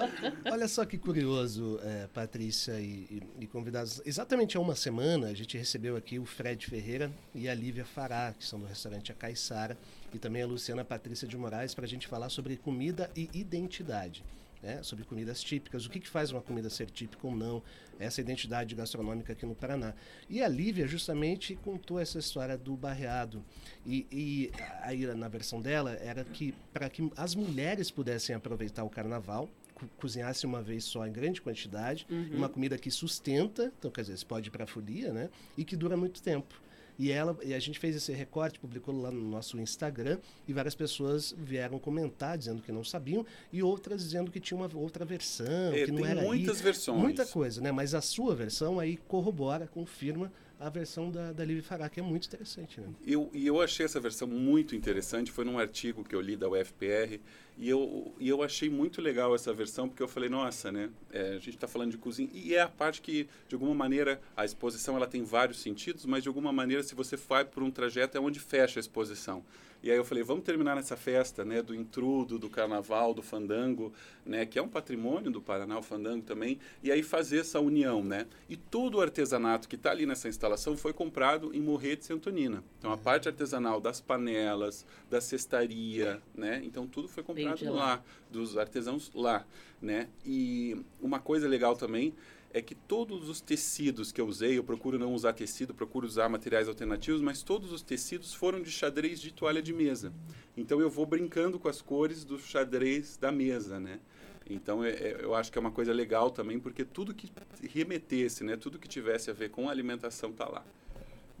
olha 0.50 0.68
só 0.68 0.84
que 0.84 0.98
curioso, 0.98 1.80
é, 1.82 2.06
Patrícia 2.08 2.78
e, 2.78 3.06
e, 3.10 3.22
e 3.40 3.46
convidados. 3.46 4.02
Exatamente 4.04 4.56
há 4.56 4.60
uma 4.60 4.76
semana 4.76 5.29
a 5.30 5.34
gente 5.34 5.56
recebeu 5.56 5.96
aqui 5.96 6.18
o 6.18 6.24
Fred 6.24 6.66
Ferreira 6.66 7.10
e 7.34 7.48
a 7.48 7.54
Lívia 7.54 7.84
Fará, 7.84 8.34
que 8.36 8.44
são 8.44 8.58
do 8.58 8.66
restaurante 8.66 9.12
A 9.12 9.14
Caiçara, 9.14 9.78
e 10.12 10.18
também 10.18 10.42
a 10.42 10.46
Luciana 10.46 10.84
Patrícia 10.84 11.26
de 11.26 11.36
Moraes, 11.36 11.74
para 11.74 11.84
a 11.84 11.88
gente 11.88 12.08
falar 12.08 12.28
sobre 12.28 12.56
comida 12.56 13.10
e 13.16 13.30
identidade 13.32 14.24
né, 14.62 14.82
sobre 14.82 15.04
comidas 15.04 15.42
típicas, 15.42 15.86
o 15.86 15.90
que, 15.90 16.00
que 16.00 16.08
faz 16.08 16.30
uma 16.30 16.40
comida 16.40 16.68
ser 16.68 16.90
típica 16.90 17.26
ou 17.26 17.34
não, 17.34 17.62
essa 17.98 18.20
identidade 18.20 18.74
gastronômica 18.74 19.32
aqui 19.32 19.46
no 19.46 19.54
Paraná. 19.54 19.94
E 20.28 20.42
a 20.42 20.48
Lívia 20.48 20.86
justamente 20.86 21.56
contou 21.56 21.98
essa 21.98 22.18
história 22.18 22.56
do 22.56 22.76
barreado. 22.76 23.42
E, 23.86 24.06
e 24.10 24.50
aí, 24.82 25.06
na 25.14 25.28
versão 25.28 25.60
dela, 25.60 25.92
era 25.94 26.24
que 26.24 26.54
para 26.72 26.88
que 26.90 27.10
as 27.16 27.34
mulheres 27.34 27.90
pudessem 27.90 28.34
aproveitar 28.34 28.84
o 28.84 28.90
carnaval, 28.90 29.48
cozinhasse 29.96 30.46
uma 30.46 30.62
vez 30.62 30.84
só 30.84 31.06
em 31.06 31.12
grande 31.12 31.40
quantidade, 31.40 32.06
uhum. 32.10 32.30
uma 32.32 32.48
comida 32.48 32.76
que 32.78 32.90
sustenta, 32.90 33.72
então 33.78 33.90
quer 33.90 34.02
dizer, 34.02 34.16
você 34.18 34.26
pode 34.26 34.48
ir 34.48 34.50
para 34.50 34.64
a 34.64 34.66
folia, 34.66 35.12
né? 35.12 35.30
E 35.56 35.64
que 35.64 35.76
dura 35.76 35.96
muito 35.96 36.22
tempo. 36.22 36.60
E 37.00 37.10
ela 37.10 37.34
e 37.42 37.54
a 37.54 37.58
gente 37.58 37.78
fez 37.78 37.96
esse 37.96 38.12
recorte, 38.12 38.60
publicou 38.60 38.94
lá 39.00 39.10
no 39.10 39.22
nosso 39.22 39.58
Instagram 39.58 40.18
e 40.46 40.52
várias 40.52 40.74
pessoas 40.74 41.34
vieram 41.38 41.78
comentar 41.78 42.36
dizendo 42.36 42.60
que 42.60 42.70
não 42.70 42.84
sabiam 42.84 43.24
e 43.50 43.62
outras 43.62 44.02
dizendo 44.02 44.30
que 44.30 44.38
tinha 44.38 44.58
uma 44.58 44.68
outra 44.74 45.02
versão, 45.02 45.72
é, 45.72 45.86
que 45.86 45.90
não 45.90 46.04
era 46.04 46.20
muitas 46.20 46.58
aí. 46.58 46.62
versões. 46.62 47.00
Muita 47.00 47.24
coisa, 47.24 47.62
né? 47.62 47.72
Mas 47.72 47.94
a 47.94 48.02
sua 48.02 48.34
versão 48.34 48.78
aí 48.78 48.98
corrobora, 48.98 49.66
confirma 49.66 50.30
a 50.60 50.68
versão 50.68 51.10
da, 51.10 51.32
da 51.32 51.42
Liv 51.42 51.62
Fará, 51.62 51.88
que 51.88 51.98
é 51.98 52.02
muito 52.02 52.26
interessante. 52.26 52.80
Né? 52.80 52.88
Eu, 53.06 53.30
e 53.32 53.46
eu 53.46 53.60
achei 53.62 53.86
essa 53.86 53.98
versão 53.98 54.28
muito 54.28 54.76
interessante, 54.76 55.32
foi 55.32 55.44
num 55.44 55.58
artigo 55.58 56.04
que 56.04 56.14
eu 56.14 56.20
li 56.20 56.36
da 56.36 56.48
UFPR, 56.48 57.18
e 57.56 57.68
eu, 57.68 58.14
e 58.18 58.28
eu 58.28 58.42
achei 58.42 58.68
muito 58.68 59.00
legal 59.00 59.34
essa 59.34 59.52
versão, 59.54 59.88
porque 59.88 60.02
eu 60.02 60.08
falei, 60.08 60.28
nossa, 60.28 60.70
né, 60.70 60.90
é, 61.10 61.30
a 61.30 61.38
gente 61.38 61.50
está 61.50 61.66
falando 61.66 61.90
de 61.92 61.98
cozinha, 61.98 62.28
e 62.32 62.54
é 62.54 62.60
a 62.60 62.68
parte 62.68 63.00
que, 63.00 63.26
de 63.48 63.54
alguma 63.54 63.74
maneira, 63.74 64.20
a 64.36 64.44
exposição 64.44 64.96
ela 64.96 65.06
tem 65.06 65.24
vários 65.24 65.60
sentidos, 65.60 66.04
mas 66.04 66.22
de 66.22 66.28
alguma 66.28 66.52
maneira, 66.52 66.82
se 66.82 66.94
você 66.94 67.16
vai 67.16 67.44
por 67.44 67.62
um 67.62 67.70
trajeto, 67.70 68.18
é 68.18 68.20
onde 68.20 68.38
fecha 68.38 68.78
a 68.78 68.82
exposição. 68.82 69.42
E 69.82 69.90
aí 69.90 69.96
eu 69.96 70.04
falei, 70.04 70.22
vamos 70.22 70.44
terminar 70.44 70.76
nessa 70.76 70.96
festa, 70.96 71.44
né, 71.44 71.62
do 71.62 71.74
intrudo, 71.74 72.38
do 72.38 72.50
carnaval, 72.50 73.14
do 73.14 73.22
fandango, 73.22 73.92
né, 74.24 74.44
que 74.44 74.58
é 74.58 74.62
um 74.62 74.68
patrimônio 74.68 75.30
do 75.30 75.40
Paraná, 75.40 75.78
o 75.78 75.82
fandango 75.82 76.22
também, 76.22 76.58
e 76.82 76.92
aí 76.92 77.02
fazer 77.02 77.38
essa 77.38 77.58
união, 77.60 78.04
né? 78.04 78.26
E 78.48 78.56
todo 78.56 78.98
o 78.98 79.00
artesanato 79.00 79.68
que 79.68 79.76
está 79.76 79.90
ali 79.90 80.04
nessa 80.04 80.28
instalação 80.28 80.76
foi 80.76 80.92
comprado 80.92 81.54
em 81.54 81.60
Morretes 81.60 82.10
e 82.10 82.12
Antonina. 82.12 82.62
Então 82.78 82.92
a 82.92 82.98
parte 82.98 83.28
artesanal 83.28 83.80
das 83.80 84.00
panelas, 84.00 84.86
da 85.08 85.20
cestaria, 85.20 86.20
né? 86.34 86.60
Então 86.64 86.86
tudo 86.86 87.08
foi 87.08 87.22
comprado 87.22 87.64
lá. 87.64 87.70
lá, 87.70 88.02
dos 88.30 88.58
artesãos 88.58 89.10
lá, 89.14 89.46
né? 89.80 90.08
E 90.24 90.76
uma 91.00 91.18
coisa 91.18 91.48
legal 91.48 91.74
também 91.76 92.14
é 92.52 92.60
que 92.60 92.74
todos 92.74 93.28
os 93.28 93.40
tecidos 93.40 94.10
que 94.10 94.20
eu 94.20 94.26
usei, 94.26 94.58
eu 94.58 94.64
procuro 94.64 94.98
não 94.98 95.14
usar 95.14 95.32
tecido, 95.32 95.72
procuro 95.72 96.06
usar 96.06 96.28
materiais 96.28 96.68
alternativos, 96.68 97.20
mas 97.20 97.42
todos 97.42 97.72
os 97.72 97.82
tecidos 97.82 98.34
foram 98.34 98.60
de 98.60 98.70
xadrez 98.70 99.20
de 99.20 99.32
toalha 99.32 99.62
de 99.62 99.72
mesa. 99.72 100.12
Então 100.56 100.80
eu 100.80 100.90
vou 100.90 101.06
brincando 101.06 101.58
com 101.58 101.68
as 101.68 101.80
cores 101.80 102.24
do 102.24 102.38
xadrez 102.38 103.16
da 103.16 103.30
mesa, 103.30 103.78
né? 103.78 104.00
Então 104.48 104.82
é, 104.82 104.90
é, 104.90 105.18
eu 105.22 105.34
acho 105.34 105.52
que 105.52 105.58
é 105.58 105.60
uma 105.60 105.70
coisa 105.70 105.92
legal 105.92 106.30
também, 106.30 106.58
porque 106.58 106.84
tudo 106.84 107.14
que 107.14 107.30
remetesse, 107.62 108.42
né, 108.42 108.56
tudo 108.56 108.78
que 108.78 108.88
tivesse 108.88 109.30
a 109.30 109.32
ver 109.32 109.50
com 109.50 109.68
alimentação 109.68 110.30
está 110.30 110.48
lá. 110.48 110.64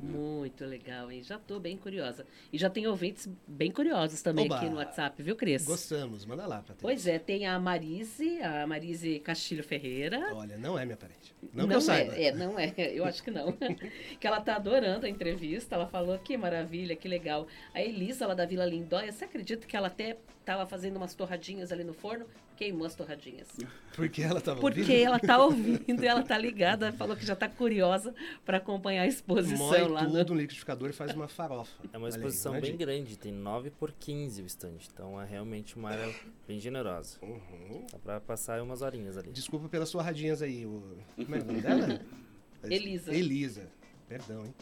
Muito 0.02 0.64
legal, 0.64 1.10
hein? 1.10 1.22
Já 1.22 1.36
estou 1.36 1.60
bem 1.60 1.76
curiosa. 1.76 2.26
E 2.52 2.58
já 2.58 2.70
tem 2.70 2.86
ouvintes 2.86 3.28
bem 3.46 3.70
curiosos 3.70 4.22
também 4.22 4.46
Oba! 4.46 4.56
aqui 4.56 4.68
no 4.68 4.76
WhatsApp, 4.76 5.22
viu, 5.22 5.36
Cris? 5.36 5.64
Gostamos, 5.64 6.24
manda 6.24 6.46
lá, 6.46 6.56
Patrícia. 6.56 6.80
Pois 6.80 7.06
é, 7.06 7.18
tem 7.18 7.46
a 7.46 7.58
Marise, 7.58 8.40
a 8.40 8.66
Marise 8.66 9.18
Castilho 9.20 9.62
Ferreira. 9.62 10.34
Olha, 10.34 10.56
não 10.56 10.78
é 10.78 10.84
minha 10.84 10.96
parente. 10.96 11.34
Não, 11.52 11.68
que 11.68 11.74
eu 11.74 11.80
saiba. 11.80 12.14
É, 12.14 12.24
é, 12.24 12.32
não 12.32 12.58
é, 12.58 12.72
eu 12.94 13.04
acho 13.04 13.22
que 13.22 13.30
não. 13.30 13.52
que 14.18 14.26
ela 14.26 14.40
tá 14.40 14.56
adorando 14.56 15.06
a 15.06 15.08
entrevista, 15.08 15.74
ela 15.74 15.86
falou 15.86 16.18
que 16.18 16.36
maravilha, 16.36 16.96
que 16.96 17.08
legal. 17.08 17.46
A 17.74 17.82
Elisa, 17.82 18.26
lá 18.26 18.34
da 18.34 18.46
Vila 18.46 18.64
Lindóia, 18.64 19.12
você 19.12 19.24
acredita 19.24 19.66
que 19.66 19.76
ela 19.76 19.88
até 19.88 20.16
estava 20.40 20.66
fazendo 20.66 20.96
umas 20.96 21.14
torradinhas 21.14 21.70
ali 21.70 21.84
no 21.84 21.94
forno? 21.94 22.26
Queimou 22.56 22.86
as 22.86 22.94
torradinhas. 22.94 23.48
Porque 23.94 24.22
ela 24.22 24.40
tava 24.40 24.60
Porque 24.60 24.80
ouvindo? 24.80 25.06
ela 25.06 25.18
tá 25.18 25.38
ouvindo, 25.38 26.04
ela 26.04 26.22
tá 26.22 26.36
ligada, 26.36 26.92
falou 26.92 27.16
que 27.16 27.24
já 27.24 27.34
tá 27.34 27.48
curiosa 27.48 28.14
para 28.44 28.58
acompanhar 28.58 29.02
a 29.02 29.06
exposição 29.06 29.66
Mói 29.66 29.88
lá 29.92 30.02
no... 30.04 30.10
tudo 30.10 30.34
no 30.34 30.40
liquidificador 30.40 30.90
e 30.90 30.92
faz 30.92 31.14
uma 31.14 31.28
farofa. 31.28 31.70
É 31.92 31.96
uma 31.96 32.06
Olha 32.06 32.14
aí, 32.14 32.18
exposição 32.18 32.52
imagina. 32.52 32.76
bem 32.76 32.86
grande, 32.86 33.18
tem 33.18 33.32
9 33.32 33.70
por 33.70 33.92
15 33.92 34.42
o 34.42 34.46
stand, 34.46 34.76
então 34.92 35.20
é 35.20 35.24
realmente 35.26 35.76
uma 35.76 35.90
área 35.90 36.14
bem 36.46 36.58
generosa. 36.60 37.18
Uhum. 37.22 37.86
Dá 37.92 37.98
pra 37.98 38.20
passar 38.20 38.60
umas 38.62 38.82
horinhas 38.82 39.16
ali. 39.16 39.30
Desculpa 39.32 39.68
pelas 39.68 39.90
torradinhas 39.90 40.42
aí. 40.42 40.64
O... 40.66 40.96
Como 41.16 41.34
é 41.34 41.38
o 41.40 41.44
nome 41.44 41.60
dela? 41.60 42.00
Elisa. 42.64 43.14
Elisa. 43.14 43.68
Perdão, 44.08 44.44
hein? 44.44 44.54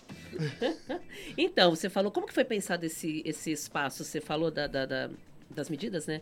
Então, 1.36 1.70
você 1.74 1.88
falou, 1.88 2.10
como 2.12 2.26
que 2.26 2.34
foi 2.34 2.44
pensado 2.44 2.84
esse, 2.84 3.22
esse 3.24 3.50
espaço? 3.50 4.04
Você 4.04 4.20
falou 4.20 4.50
da, 4.50 4.66
da- 4.66 4.86
da- 4.86 5.10
das 5.50 5.70
medidas, 5.70 6.06
né? 6.06 6.20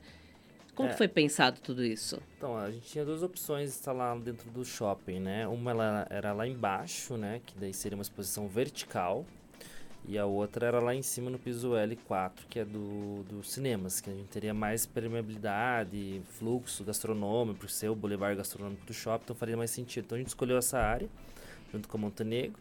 Como 0.77 0.91
É. 0.91 0.93
que 0.93 0.99
foi 0.99 1.09
pensado 1.09 1.59
tudo 1.61 1.83
isso? 1.83 2.21
Então, 2.37 2.57
a 2.57 2.71
gente 2.71 2.87
tinha 2.87 3.05
duas 3.05 3.23
opções 3.23 3.71
de 3.71 3.77
instalar 3.79 4.17
dentro 4.21 4.49
do 4.51 4.63
shopping, 4.65 5.19
né? 5.19 5.49
Uma 5.49 5.71
ela 5.71 6.07
era 6.11 6.33
lá 6.35 6.47
embaixo, 6.47 7.17
né? 7.17 7.41
Que 7.45 7.59
daí 7.59 7.73
seria 7.73 7.97
uma 7.97 8.03
exposição 8.03 8.47
vertical. 8.47 9.25
E 10.09 10.17
a 10.19 10.25
outra 10.27 10.67
era 10.67 10.79
lá 10.79 10.95
em 10.95 11.03
cima 11.03 11.31
no 11.31 11.39
piso 11.39 11.71
L4, 11.71 12.31
que 12.49 12.61
é 12.61 12.65
do, 12.65 13.25
dos 13.25 13.51
cinemas, 13.51 14.01
que 14.01 14.09
a 14.09 14.13
gente 14.13 14.29
teria 14.29 14.55
mais 14.55 14.87
permeabilidade, 14.87 16.23
fluxo 16.39 16.85
gastronômico, 16.85 17.61
por 17.61 17.71
ser 17.71 17.89
o 17.89 17.95
boulevard 17.97 18.37
gastronômico 18.37 18.87
do 18.87 18.95
shopping, 18.95 19.25
então 19.25 19.35
faria 19.35 19.57
mais 19.57 19.71
sentido. 19.73 20.05
Então 20.05 20.15
a 20.17 20.19
gente 20.21 20.29
escolheu 20.29 20.59
essa 20.59 20.79
área, 20.79 21.09
junto 21.73 21.89
com 21.89 21.97
a 21.97 22.01
Montenegro. 22.03 22.57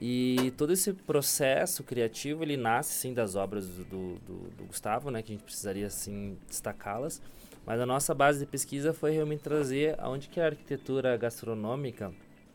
E 0.00 0.52
todo 0.58 0.72
esse 0.72 0.92
processo 0.92 1.82
criativo, 1.82 2.42
ele 2.42 2.56
nasce, 2.56 2.92
sim, 2.92 3.14
das 3.14 3.34
obras 3.34 3.66
do, 3.66 3.84
do, 3.84 4.14
do- 4.50 4.64
Gustavo, 4.66 5.10
né? 5.10 5.22
Que 5.22 5.32
a 5.32 5.34
gente 5.36 5.44
precisaria, 5.44 5.88
sim, 5.88 6.36
destacá-las. 6.46 7.20
Mas 7.64 7.80
a 7.80 7.86
nossa 7.86 8.14
base 8.14 8.38
de 8.40 8.46
pesquisa 8.46 8.92
foi 8.92 9.10
realmente 9.12 9.40
trazer 9.42 9.94
aonde 9.98 10.28
que 10.28 10.40
a 10.40 10.46
arquitetura 10.46 11.16
gastronômica, 11.16 12.12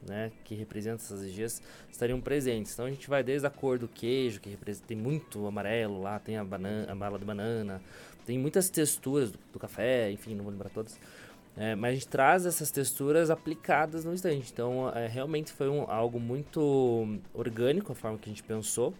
né, 0.08 0.32
que 0.46 0.56
representa 0.56 1.04
essas 1.04 1.22
regiões, 1.22 1.62
estariam 1.92 2.22
presentes. 2.22 2.74
Então 2.74 2.86
a 2.86 2.90
gente 2.90 3.10
vai 3.10 3.22
desde 3.24 3.46
a 3.46 3.50
cor 3.50 3.78
do 3.78 3.88
queijo, 3.88 4.40
que 4.40 4.50
representa, 4.50 4.88
tem 4.88 4.96
muito 4.98 5.46
amarelo 5.46 6.02
lá, 6.02 6.18
tem 6.20 6.38
a, 6.38 6.44
banana, 6.46 6.92
a 6.92 6.96
bala 6.96 7.20
de 7.20 7.26
banana, 7.26 7.82
tem 8.26 8.38
muitas 8.38 8.70
texturas 8.70 9.32
do, 9.32 9.40
do 9.54 9.60
café, 9.60 10.10
enfim, 10.12 10.34
não 10.34 10.44
vou 10.44 10.52
lembrar 10.52 10.70
todas. 10.70 10.98
É, 11.58 11.76
mas 11.76 11.92
a 11.92 11.94
gente 11.96 12.08
traz 12.08 12.46
essas 12.46 12.72
texturas 12.72 13.30
aplicadas 13.30 14.06
no 14.06 14.14
stand. 14.14 14.36
Então, 14.36 14.90
é, 14.96 15.08
realmente 15.08 15.52
foi 15.52 15.70
um, 15.70 15.84
algo 15.90 16.20
muito 16.20 17.20
orgânico 17.34 17.92
a 17.92 17.96
forma 17.96 18.18
que 18.18 18.30
a 18.30 18.32
gente 18.32 18.44
pensou. 18.44 18.94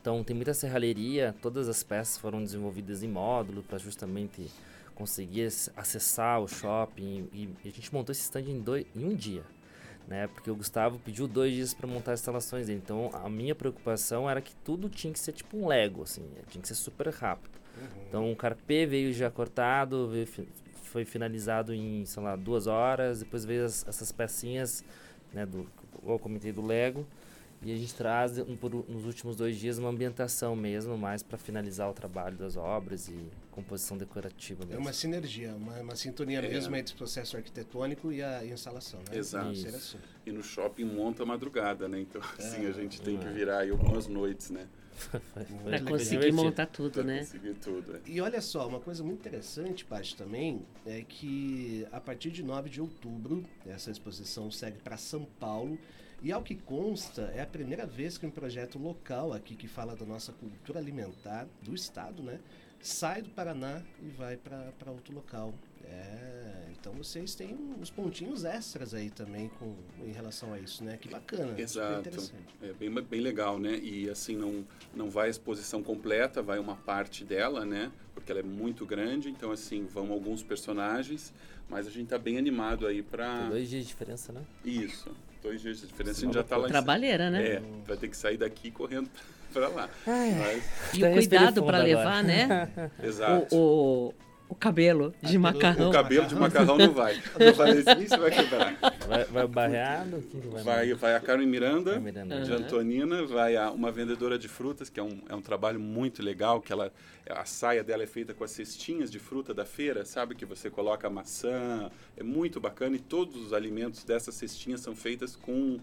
Então, 0.00 0.22
tem 0.22 0.34
muita 0.34 0.52
serralheria, 0.52 1.34
todas 1.40 1.68
as 1.68 1.82
peças 1.82 2.18
foram 2.18 2.42
desenvolvidas 2.42 3.02
em 3.02 3.08
módulo 3.08 3.62
para 3.62 3.78
justamente 3.78 4.50
conseguir 4.94 5.46
ac- 5.46 5.70
acessar 5.76 6.40
o 6.40 6.48
shopping. 6.48 7.28
E, 7.32 7.48
e 7.64 7.68
a 7.68 7.72
gente 7.72 7.92
montou 7.94 8.12
esse 8.12 8.22
stand 8.22 8.42
em, 8.42 8.60
dois, 8.60 8.84
em 8.94 9.04
um 9.04 9.14
dia. 9.14 9.42
Né? 10.08 10.28
Porque 10.28 10.50
o 10.50 10.54
Gustavo 10.54 11.00
pediu 11.00 11.26
dois 11.26 11.52
dias 11.52 11.74
para 11.74 11.86
montar 11.86 12.12
as 12.12 12.20
instalações 12.20 12.66
dele. 12.66 12.80
Então, 12.82 13.10
a 13.12 13.28
minha 13.28 13.54
preocupação 13.54 14.28
era 14.30 14.40
que 14.40 14.54
tudo 14.64 14.88
tinha 14.88 15.12
que 15.12 15.18
ser 15.18 15.32
tipo 15.32 15.56
um 15.56 15.66
Lego, 15.66 16.02
assim, 16.02 16.22
tinha 16.48 16.62
que 16.62 16.68
ser 16.68 16.76
super 16.76 17.08
rápido. 17.08 17.58
Então, 18.08 18.30
o 18.30 18.36
carpê 18.36 18.86
veio 18.86 19.12
já 19.12 19.30
cortado, 19.30 20.08
veio 20.08 20.26
foi 20.88 21.04
finalizado 21.04 21.72
em, 21.74 22.04
sei 22.04 22.22
lá, 22.22 22.36
duas 22.36 22.66
horas. 22.66 23.20
Depois 23.20 23.44
veio 23.44 23.64
as- 23.64 23.86
essas 23.86 24.12
pecinhas, 24.12 24.84
né, 25.32 25.44
do, 25.46 25.66
igual 26.00 26.16
eu 26.16 26.18
comentei, 26.18 26.52
do 26.52 26.64
Lego. 26.64 27.06
E 27.62 27.72
a 27.72 27.76
gente 27.76 27.94
traz, 27.94 28.38
um, 28.38 28.54
por, 28.54 28.70
nos 28.88 29.06
últimos 29.06 29.34
dois 29.34 29.56
dias, 29.58 29.78
uma 29.78 29.88
ambientação 29.88 30.54
mesmo, 30.54 30.96
mais 30.98 31.22
para 31.22 31.38
finalizar 31.38 31.88
o 31.90 31.94
trabalho 31.94 32.36
das 32.36 32.54
obras 32.56 33.08
e 33.08 33.16
composição 33.50 33.96
decorativa 33.96 34.62
É 34.64 34.66
mesmo. 34.66 34.82
uma 34.82 34.92
sinergia, 34.92 35.54
uma, 35.56 35.72
uma 35.80 35.96
sintonia 35.96 36.38
É. 36.40 36.42
mesmo 36.48 36.76
entre 36.76 36.92
o 36.94 36.96
processo 36.98 37.34
arquitetônico 37.34 38.12
e 38.12 38.22
a 38.22 38.44
instalação, 38.44 39.00
né? 39.10 39.16
Exato. 39.18 39.52
Que 39.52 39.68
assim. 39.68 39.98
E 40.26 40.30
no 40.32 40.42
shopping 40.42 40.84
monta 40.84 41.22
a 41.22 41.26
madrugada, 41.26 41.88
né? 41.88 41.98
Então, 41.98 42.20
assim, 42.38 42.66
a 42.66 42.72
gente 42.72 43.00
tem 43.00 43.16
que 43.16 43.26
é. 43.26 43.32
virar 43.32 43.60
aí 43.60 43.70
algumas 43.70 44.06
noites, 44.06 44.50
né? 44.50 44.68
Para 45.64 45.80
conseguir 45.82 46.32
montar 46.32 46.66
tudo, 46.66 46.92
Pra 46.92 47.02
né? 47.04 47.18
conseguir 47.20 47.54
tudo. 47.54 47.96
é. 47.96 48.00
E 48.06 48.20
olha 48.20 48.40
só, 48.40 48.66
uma 48.66 48.80
coisa 48.80 49.02
muito 49.04 49.20
interessante, 49.20 49.84
Paty, 49.84 50.16
também, 50.16 50.62
é 50.86 51.02
que 51.02 51.86
a 51.92 52.00
partir 52.00 52.30
de 52.30 52.42
9 52.42 52.70
de 52.70 52.80
outubro, 52.80 53.44
essa 53.66 53.90
exposição 53.90 54.50
segue 54.50 54.78
para 54.78 54.96
São 54.96 55.24
Paulo. 55.38 55.78
E 56.22 56.32
ao 56.32 56.42
que 56.42 56.54
consta, 56.54 57.30
é 57.34 57.42
a 57.42 57.46
primeira 57.46 57.86
vez 57.86 58.16
que 58.16 58.24
um 58.26 58.30
projeto 58.30 58.78
local 58.78 59.32
aqui 59.34 59.54
que 59.54 59.68
fala 59.68 59.94
da 59.94 60.06
nossa 60.06 60.32
cultura 60.32 60.78
alimentar 60.78 61.46
do 61.62 61.74
estado, 61.74 62.22
né? 62.22 62.40
Sai 62.80 63.20
do 63.20 63.28
Paraná 63.30 63.82
e 64.02 64.08
vai 64.08 64.36
para 64.36 64.90
outro 64.90 65.14
local. 65.14 65.52
É, 65.84 66.65
então 66.86 67.02
vocês 67.02 67.34
têm 67.34 67.58
uns 67.80 67.90
pontinhos 67.90 68.44
extras 68.44 68.94
aí 68.94 69.10
também 69.10 69.50
com, 69.58 69.74
em 70.06 70.12
relação 70.12 70.52
a 70.52 70.60
isso, 70.60 70.84
né? 70.84 70.96
Que 70.96 71.08
bacana, 71.08 71.60
Exato. 71.60 71.98
interessante. 71.98 72.46
É 72.62 72.72
bem, 72.72 72.88
bem 73.02 73.20
legal, 73.20 73.58
né? 73.58 73.76
E 73.82 74.08
assim, 74.08 74.36
não, 74.36 74.64
não 74.94 75.10
vai 75.10 75.26
a 75.26 75.30
exposição 75.30 75.82
completa, 75.82 76.40
vai 76.42 76.60
uma 76.60 76.76
parte 76.76 77.24
dela, 77.24 77.64
né? 77.64 77.90
Porque 78.14 78.30
ela 78.30 78.38
é 78.38 78.44
muito 78.44 78.86
grande, 78.86 79.28
então 79.28 79.50
assim, 79.50 79.84
vão 79.84 80.12
alguns 80.12 80.44
personagens, 80.44 81.34
mas 81.68 81.88
a 81.88 81.90
gente 81.90 82.06
tá 82.06 82.18
bem 82.18 82.38
animado 82.38 82.86
aí 82.86 83.02
Tem 83.02 83.10
para 83.10 83.48
dois 83.48 83.68
dias 83.68 83.82
de 83.82 83.88
diferença, 83.88 84.32
né? 84.32 84.42
Isso. 84.64 85.10
Dois 85.42 85.60
dias 85.60 85.80
de 85.80 85.88
diferença, 85.88 86.12
a 86.12 86.20
Sim, 86.20 86.26
gente 86.26 86.34
já 86.34 86.44
tá 86.44 86.56
lá 86.56 86.68
em. 86.68 86.70
Trabalheira, 86.70 87.30
né? 87.30 87.46
É, 87.46 87.62
vai 87.84 87.96
ter 87.96 88.08
que 88.08 88.16
sair 88.16 88.36
daqui 88.36 88.70
correndo 88.70 89.10
para 89.52 89.66
lá. 89.68 89.90
Mas, 90.06 90.94
E 90.94 91.02
o 91.02 91.06
Até 91.06 91.14
respirei 91.14 91.46
cuidado 91.46 91.64
para 91.64 91.78
agora. 91.78 91.82
levar, 91.82 92.22
né? 92.22 92.90
exato. 93.02 93.54
o, 93.56 94.08
o, 94.08 94.14
o 94.48 94.54
cabelo 94.54 95.14
de 95.22 95.38
macarrão. 95.38 95.90
O 95.90 95.92
cabelo 95.92 96.26
de 96.26 96.34
macarrão 96.34 96.78
não 96.78 96.92
vai. 96.92 97.20
Eu 97.38 97.54
falei 97.54 97.80
assim, 97.80 98.02
"Ih, 98.02 98.08
você 98.08 98.16
vai 98.16 98.30
quebrar. 98.30 98.78
Vai, 99.08 99.24
vai 99.24 99.44
o 99.44 99.48
barreado? 99.48 100.24
Vai? 100.52 100.62
Vai, 100.62 100.94
vai 100.94 101.14
a 101.14 101.20
Carmen 101.20 101.46
Miranda, 101.46 101.98
Miranda. 101.98 102.40
de 102.40 102.52
Aham. 102.52 102.62
Antonina, 102.62 103.24
vai 103.26 103.56
a, 103.56 103.70
uma 103.70 103.90
vendedora 103.90 104.38
de 104.38 104.48
frutas, 104.48 104.88
que 104.88 105.00
é 105.00 105.02
um, 105.02 105.20
é 105.28 105.34
um 105.34 105.42
trabalho 105.42 105.80
muito 105.80 106.22
legal, 106.22 106.60
que 106.60 106.72
ela, 106.72 106.92
a 107.28 107.44
saia 107.44 107.82
dela 107.82 108.02
é 108.02 108.06
feita 108.06 108.32
com 108.34 108.44
as 108.44 108.50
cestinhas 108.52 109.10
de 109.10 109.18
fruta 109.18 109.52
da 109.52 109.64
feira, 109.64 110.04
sabe? 110.04 110.34
Que 110.34 110.44
você 110.44 110.70
coloca 110.70 111.08
maçã, 111.10 111.90
é 112.16 112.22
muito 112.22 112.60
bacana, 112.60 112.96
e 112.96 113.00
todos 113.00 113.36
os 113.36 113.52
alimentos 113.52 114.04
dessas 114.04 114.34
cestinhas 114.34 114.80
são 114.80 114.94
feitas 114.94 115.34
com 115.36 115.78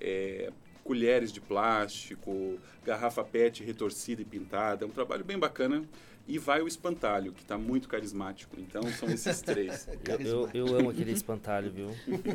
é, 0.00 0.52
colheres 0.84 1.32
de 1.32 1.40
plástico, 1.40 2.58
garrafa 2.84 3.24
PET 3.24 3.64
retorcida 3.64 4.22
e 4.22 4.24
pintada, 4.24 4.84
é 4.84 4.86
um 4.86 4.90
trabalho 4.90 5.24
bem 5.24 5.38
bacana. 5.38 5.82
E 6.26 6.38
vai 6.38 6.62
o 6.62 6.66
espantalho, 6.66 7.32
que 7.32 7.42
está 7.42 7.58
muito 7.58 7.86
carismático. 7.86 8.56
Então, 8.58 8.82
são 8.92 9.10
esses 9.10 9.42
três. 9.42 9.86
Eu, 10.08 10.20
eu, 10.20 10.50
eu 10.68 10.78
amo 10.78 10.88
aquele 10.90 11.12
espantalho, 11.12 11.70
viu? 11.70 11.90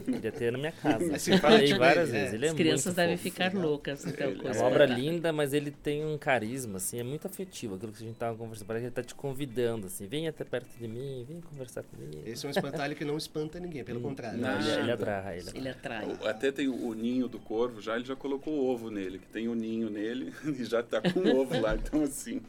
Queria 0.05 0.31
ter 0.31 0.51
na 0.51 0.57
minha 0.59 0.71
casa. 0.71 1.05
É 1.15 1.17
simpático, 1.17 1.47
Falei 1.51 1.73
várias 1.73 2.09
né? 2.09 2.19
vezes. 2.19 2.33
Ele 2.35 2.45
é 2.45 2.49
As 2.49 2.55
crianças 2.55 2.93
devem 2.93 3.17
fofo. 3.17 3.29
ficar 3.31 3.53
loucas. 3.53 4.05
Então, 4.05 4.27
É 4.27 4.33
esse 4.51 4.59
uma 4.59 4.67
obra 4.67 4.85
linda, 4.85 5.33
mas 5.33 5.53
ele 5.53 5.71
tem 5.71 6.05
um 6.05 6.17
carisma, 6.19 6.77
assim, 6.77 6.99
é 6.99 7.03
muito 7.03 7.25
afetivo. 7.25 7.75
Aquilo 7.75 7.91
que 7.91 8.03
a 8.03 8.05
gente 8.07 8.15
tava 8.17 8.37
conversando, 8.37 8.67
parece 8.67 8.83
que 8.83 8.87
ele 8.87 8.95
tá 8.95 9.03
te 9.03 9.15
convidando, 9.15 9.87
assim, 9.87 10.05
vem 10.07 10.27
até 10.27 10.43
perto 10.43 10.67
de 10.77 10.87
mim, 10.87 11.25
vem 11.27 11.41
conversar 11.41 11.81
comigo. 11.83 12.21
Esse 12.25 12.45
é 12.45 12.47
um 12.47 12.51
espantalho 12.51 12.95
que 12.95 13.03
não 13.05 13.17
espanta 13.17 13.59
ninguém, 13.59 13.83
pelo 13.83 13.99
contrário. 14.01 14.37
Não, 14.39 14.59
ele, 14.59 14.69
ele 14.81 14.91
atrai, 14.91 15.39
ele 15.39 15.49
atrai. 15.49 15.57
Ele 15.61 15.69
atrai. 15.69 16.05
O- 16.05 16.27
Até 16.27 16.51
tem 16.51 16.67
o, 16.67 16.87
o 16.89 16.93
ninho 16.93 17.27
do 17.27 17.39
corvo 17.39 17.81
já, 17.81 17.95
ele 17.95 18.05
já 18.05 18.15
colocou 18.15 18.53
o 18.53 18.67
ovo 18.67 18.91
nele, 18.91 19.17
que 19.19 19.27
tem 19.27 19.47
o 19.47 19.55
ninho 19.55 19.89
nele 19.89 20.31
e 20.59 20.63
já 20.63 20.83
tá 20.83 21.01
com 21.01 21.19
o 21.21 21.39
ovo 21.41 21.59
lá. 21.59 21.75
Então, 21.75 22.03
assim, 22.03 22.39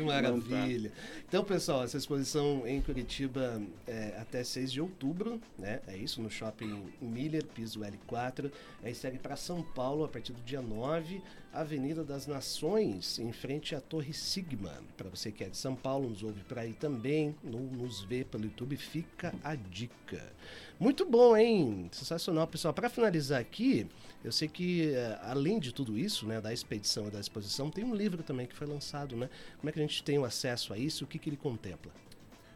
Que 0.00 0.04
Não 0.04 0.06
maravilha. 0.06 0.92
Então, 1.28 1.44
pessoal, 1.44 1.82
essa 1.84 1.96
exposição 1.96 2.66
em 2.66 2.80
Curitiba 2.80 3.60
é 3.86 4.16
até 4.20 4.42
6 4.44 4.72
de 4.72 4.80
outubro, 4.80 5.40
né? 5.58 5.80
É 5.86 5.96
isso, 5.96 6.20
no 6.22 6.30
Shopping 6.30 6.84
Miller, 7.00 7.44
piso 7.46 7.80
L4. 7.80 8.50
Aí 8.82 8.94
segue 8.94 9.18
para 9.18 9.36
São 9.36 9.62
Paulo 9.62 10.04
a 10.04 10.08
partir 10.08 10.32
do 10.32 10.42
dia 10.42 10.60
9, 10.62 11.20
Avenida 11.52 12.04
das 12.04 12.26
Nações, 12.26 13.18
em 13.18 13.32
frente 13.32 13.74
à 13.74 13.80
Torre 13.80 14.12
Sigma. 14.12 14.74
Para 14.96 15.08
você 15.08 15.32
que 15.32 15.42
é 15.42 15.48
de 15.48 15.56
São 15.56 15.74
Paulo, 15.74 16.08
nos 16.10 16.22
ouve 16.22 16.42
por 16.44 16.58
aí 16.58 16.72
também, 16.74 17.34
no- 17.42 17.60
nos 17.60 18.02
vê 18.04 18.24
pelo 18.24 18.44
YouTube, 18.44 18.76
fica 18.76 19.34
a 19.42 19.54
dica. 19.54 20.22
Muito 20.78 21.06
bom, 21.06 21.34
hein? 21.34 21.88
Sensacional, 21.90 22.46
pessoal. 22.46 22.74
Para 22.74 22.90
finalizar 22.90 23.40
aqui, 23.40 23.86
eu 24.22 24.30
sei 24.30 24.46
que, 24.46 24.90
eh, 24.90 25.18
além 25.22 25.58
de 25.58 25.72
tudo 25.72 25.98
isso, 25.98 26.26
né, 26.26 26.38
da 26.38 26.52
expedição 26.52 27.08
e 27.08 27.10
da 27.10 27.18
exposição, 27.18 27.70
tem 27.70 27.82
um 27.82 27.94
livro 27.94 28.22
também 28.22 28.46
que 28.46 28.54
foi 28.54 28.66
lançado, 28.66 29.16
né? 29.16 29.30
Como 29.58 29.70
é 29.70 29.72
que 29.72 29.78
a 29.78 29.82
gente 29.82 30.02
tem 30.02 30.18
o 30.18 30.24
acesso 30.24 30.74
a 30.74 30.78
isso? 30.78 31.04
O 31.04 31.06
que, 31.06 31.18
que 31.18 31.30
ele 31.30 31.36
contempla? 31.38 31.90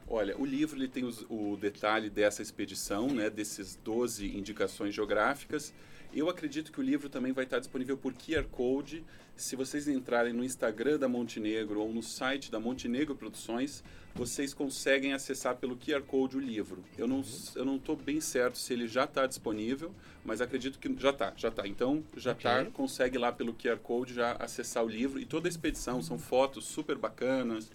Olha, 0.07 0.37
o 0.37 0.45
livro 0.45 0.77
ele 0.77 0.89
tem 0.89 1.05
os, 1.05 1.25
o 1.31 1.57
detalhe 1.57 2.11
dessa 2.11 2.43
expedição, 2.43 3.07
né, 3.07 3.31
desses 3.31 3.77
12 3.77 4.37
indicações 4.37 4.95
geográficas. 4.95 5.73
Eu 6.13 6.29
acredito 6.29 6.73
que 6.73 6.81
o 6.81 6.83
livro 6.83 7.09
também 7.09 7.33
vai 7.33 7.45
estar 7.45 7.61
disponível 7.61 7.97
por 7.97 8.13
QR 8.13 8.45
Code. 8.51 9.05
Se 9.37 9.55
vocês 9.55 9.87
entrarem 9.87 10.33
no 10.33 10.43
Instagram 10.45 10.99
da 10.99 11.09
Montenegro 11.09 11.81
ou 11.81 11.93
no 11.93 12.03
site 12.03 12.51
da 12.51 12.59
Montenegro 12.59 13.15
Produções, 13.15 13.83
vocês 14.15 14.53
conseguem 14.53 15.13
acessar 15.13 15.57
pelo 15.57 15.77
QR 15.77 16.03
Code 16.03 16.37
o 16.37 16.41
livro. 16.41 16.83
Eu 16.99 17.07
não 17.07 17.23
eu 17.55 17.65
não 17.65 17.77
estou 17.77 17.95
bem 17.95 18.21
certo 18.21 18.59
se 18.59 18.73
ele 18.73 18.89
já 18.89 19.05
está 19.05 19.25
disponível, 19.25 19.95
mas 20.25 20.41
acredito 20.41 20.81
que 20.81 20.93
já 20.99 21.11
está, 21.11 21.33
já 21.37 21.49
está. 21.49 21.67
Então 21.67 22.03
já 22.17 22.33
está, 22.33 22.61
Ok. 22.61 22.73
consegue 22.73 23.17
lá 23.17 23.31
pelo 23.31 23.55
QR 23.55 23.79
Code 23.79 24.13
já 24.13 24.33
acessar 24.33 24.85
o 24.85 24.89
livro 24.89 25.21
e 25.21 25.25
toda 25.25 25.47
a 25.47 25.51
expedição 25.51 26.03
são 26.03 26.19
fotos 26.19 26.65
super 26.67 26.99
bacanas 26.99 27.71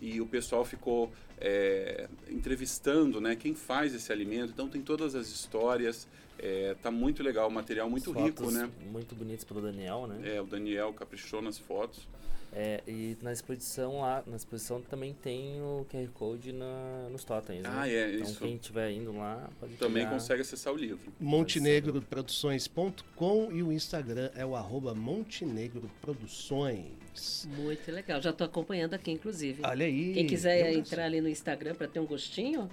e 0.00 0.20
o 0.20 0.26
pessoal 0.26 0.64
ficou 0.64 1.10
é, 1.40 2.08
entrevistando, 2.28 3.20
né, 3.20 3.36
quem 3.36 3.54
faz 3.54 3.94
esse 3.94 4.12
alimento. 4.12 4.50
Então 4.52 4.68
tem 4.68 4.82
todas 4.82 5.14
as 5.14 5.28
histórias. 5.28 6.06
É, 6.38 6.76
tá 6.80 6.90
muito 6.90 7.20
legal, 7.22 7.48
o 7.48 7.52
material 7.52 7.90
muito 7.90 8.12
Fotos 8.12 8.22
rico, 8.22 8.50
né? 8.52 8.70
Muito 8.92 9.12
bonitos 9.16 9.44
pelo 9.44 9.60
Daniel, 9.60 10.06
né? 10.06 10.36
É, 10.36 10.40
o 10.40 10.46
Daniel 10.46 10.92
caprichou 10.92 11.42
nas 11.42 11.58
fotos. 11.58 12.06
É, 12.52 12.82
e 12.86 13.16
na 13.22 13.32
exposição 13.32 14.00
lá, 14.00 14.22
na 14.26 14.36
exposição 14.36 14.80
também 14.80 15.12
tem 15.12 15.60
o 15.60 15.86
QR 15.90 16.08
Code 16.14 16.50
na, 16.52 17.08
nos 17.10 17.22
totens, 17.22 17.62
né? 17.62 17.68
Ah, 17.72 17.86
é, 17.88 18.14
então 18.14 18.26
isso. 18.26 18.38
quem 18.40 18.54
estiver 18.56 18.90
indo 18.90 19.14
lá 19.16 19.48
pode 19.60 19.74
Também 19.74 20.04
pegar. 20.04 20.14
consegue 20.14 20.40
acessar 20.40 20.72
o 20.72 20.76
livro. 20.76 21.12
montenegroproduções.com 21.20 23.52
e 23.52 23.62
o 23.62 23.70
Instagram 23.70 24.30
é 24.34 24.46
o 24.46 24.56
arroba 24.56 24.94
Montenegro 24.94 25.90
Produções. 26.00 27.46
Muito 27.56 27.92
legal. 27.92 28.20
Já 28.22 28.30
estou 28.30 28.46
acompanhando 28.46 28.94
aqui, 28.94 29.10
inclusive. 29.10 29.60
Olha 29.64 29.84
aí. 29.86 30.14
Quem 30.14 30.26
quiser 30.26 30.72
entrar 30.72 31.04
ali 31.04 31.20
no 31.20 31.28
Instagram 31.28 31.74
para 31.74 31.86
ter 31.88 32.00
um 32.00 32.06
gostinho, 32.06 32.70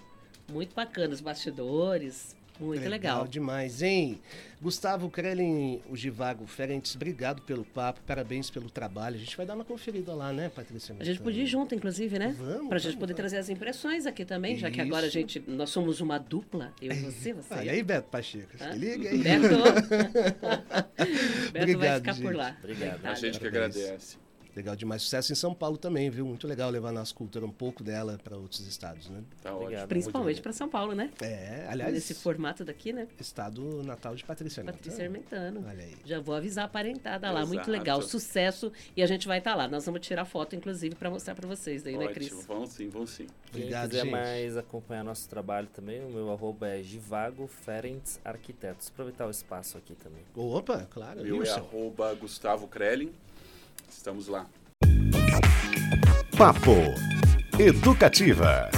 muito 0.52 0.74
bacana. 0.74 1.14
Os 1.14 1.22
bastidores, 1.22 2.36
muito 2.60 2.88
legal. 2.90 3.28
demais, 3.28 3.82
hein? 3.82 4.20
Gustavo 4.62 5.10
Krellin, 5.10 5.82
o 5.90 5.96
Givago 5.96 6.48
Ferentes, 6.48 6.96
obrigado 6.96 7.42
pelo 7.44 7.64
papo, 7.64 8.00
parabéns 8.08 8.50
pelo 8.50 8.70
trabalho. 8.70 9.16
A 9.16 9.20
gente 9.20 9.36
vai 9.38 9.46
dar 9.46 9.54
uma 9.54 9.66
conferida 9.66 10.14
lá, 10.16 10.32
né, 10.34 10.50
Patrícia? 10.50 10.96
A 11.00 11.04
gente 11.04 11.20
podia 11.20 11.44
ir 11.44 11.48
junto, 11.48 11.76
inclusive, 11.76 12.18
né? 12.18 12.36
Vamos, 12.38 12.70
Pra 12.70 12.78
gente 12.80 12.94
vamos, 12.94 13.00
poder 13.00 13.14
vamos. 13.14 13.16
trazer 13.18 13.38
as 13.38 13.50
impressões 13.50 14.06
aqui 14.06 14.26
também, 14.26 14.56
já 14.58 14.72
que 14.72 14.82
agora 14.82 15.04
a 15.04 15.08
Isso. 15.08 15.14
gente. 15.20 15.44
Nós 15.48 15.70
somos 15.70 16.02
uma 16.02 16.18
dupla, 16.18 16.74
eu 16.82 16.92
e 16.92 16.96
você, 17.02 17.34
você. 17.34 17.54
Ah, 17.54 17.64
e 17.66 17.70
aí, 17.70 17.84
Beto 17.84 18.10
Pacheco? 18.10 18.58
Se 18.58 18.78
liga 18.78 19.10
aí. 19.10 19.18
Beto. 19.20 19.56
Beto 21.52 21.52
vai 21.54 21.62
Obrigado, 21.62 22.00
ficar 22.00 22.16
por 22.16 22.22
gente. 22.24 22.34
lá. 22.36 22.58
Obrigado. 22.64 23.06
A 23.06 23.14
gente 23.14 23.40
que 23.40 23.48
agradece. 23.48 24.18
Legal 24.56 24.76
demais. 24.76 25.02
Sucesso 25.02 25.34
em 25.34 25.36
São 25.36 25.54
Paulo 25.54 25.78
também, 25.78 26.10
viu? 26.10 26.26
Muito 26.26 26.48
legal 26.48 26.70
levar 26.70 26.92
nossa 26.92 27.14
cultura, 27.14 27.46
um 27.46 27.52
pouco 27.52 27.84
dela 27.84 28.18
para 28.24 28.38
outros 28.38 28.66
estados, 28.66 29.10
né? 29.10 29.22
Tá 29.42 29.54
Obrigado. 29.54 29.74
ótimo. 29.74 29.88
Principalmente 29.90 30.42
para 30.42 30.54
São 30.54 30.70
Paulo, 30.70 30.94
né? 30.94 31.12
É, 31.22 31.68
aliás, 31.70 31.94
Nesse 31.94 32.14
formato 32.14 32.64
daqui, 32.64 32.94
né? 32.94 33.08
estado 33.20 33.84
natal 33.84 34.16
de 34.16 34.24
Patrícia 34.24 34.64
Neto. 34.64 34.76
Patrícia 34.76 35.04
Hermentano. 35.04 35.66
Olha 35.68 35.84
aí. 35.84 35.96
Já 36.06 36.20
vou 36.22 36.34
avisar 36.36 36.66
a 36.66 36.68
parentada 36.68 37.30
lá. 37.32 37.46
Muito 37.46 37.70
legal. 37.70 38.02
Sucesso. 38.02 38.72
E 38.96 39.04
a 39.04 39.06
gente 39.06 39.28
vai 39.28 39.40
estar 39.40 39.56
lá. 39.56 39.68
Nós 39.68 39.86
vamos 39.86 40.00
tirar 40.02 40.24
foto, 40.24 40.56
inclusive, 40.56 40.96
para 40.96 41.10
mostrar 41.10 41.36
para 41.36 41.48
vocês 41.48 41.86
aí, 41.86 41.98
né, 41.98 42.06
Ótimo. 42.06 42.14
Cris? 42.14 42.46
Vão 42.46 42.66
sim, 42.66 42.88
vão 42.88 43.06
sim. 43.06 43.28
Quem 43.52 43.64
Obrigado, 43.64 43.90
quiser 43.90 44.04
gente. 44.04 44.12
mais 44.12 44.58
acompanhar 44.58 45.04
nosso 45.04 45.28
trabalho 45.28 45.68
também, 45.68 46.04
o 46.06 46.10
meu 46.10 46.32
arroba 46.32 46.68
é 46.68 46.82
Givago 46.82 47.48
Ferentes 47.48 48.20
Arquitetos. 48.24 48.88
Aproveitar 48.88 49.28
o 49.28 49.32
espaço 49.32 49.78
aqui 49.78 49.96
também. 49.96 50.24
Opa, 50.36 50.88
claro. 50.90 51.22
Meu 51.22 51.44
e 51.44 51.48
é 51.48 51.52
arroba 51.52 52.14
Gustavo 52.14 52.68
Krellin. 52.68 53.12
Estamos 53.90 54.28
lá. 54.28 54.46
Papo 56.38 56.76
Educativa. 57.58 58.70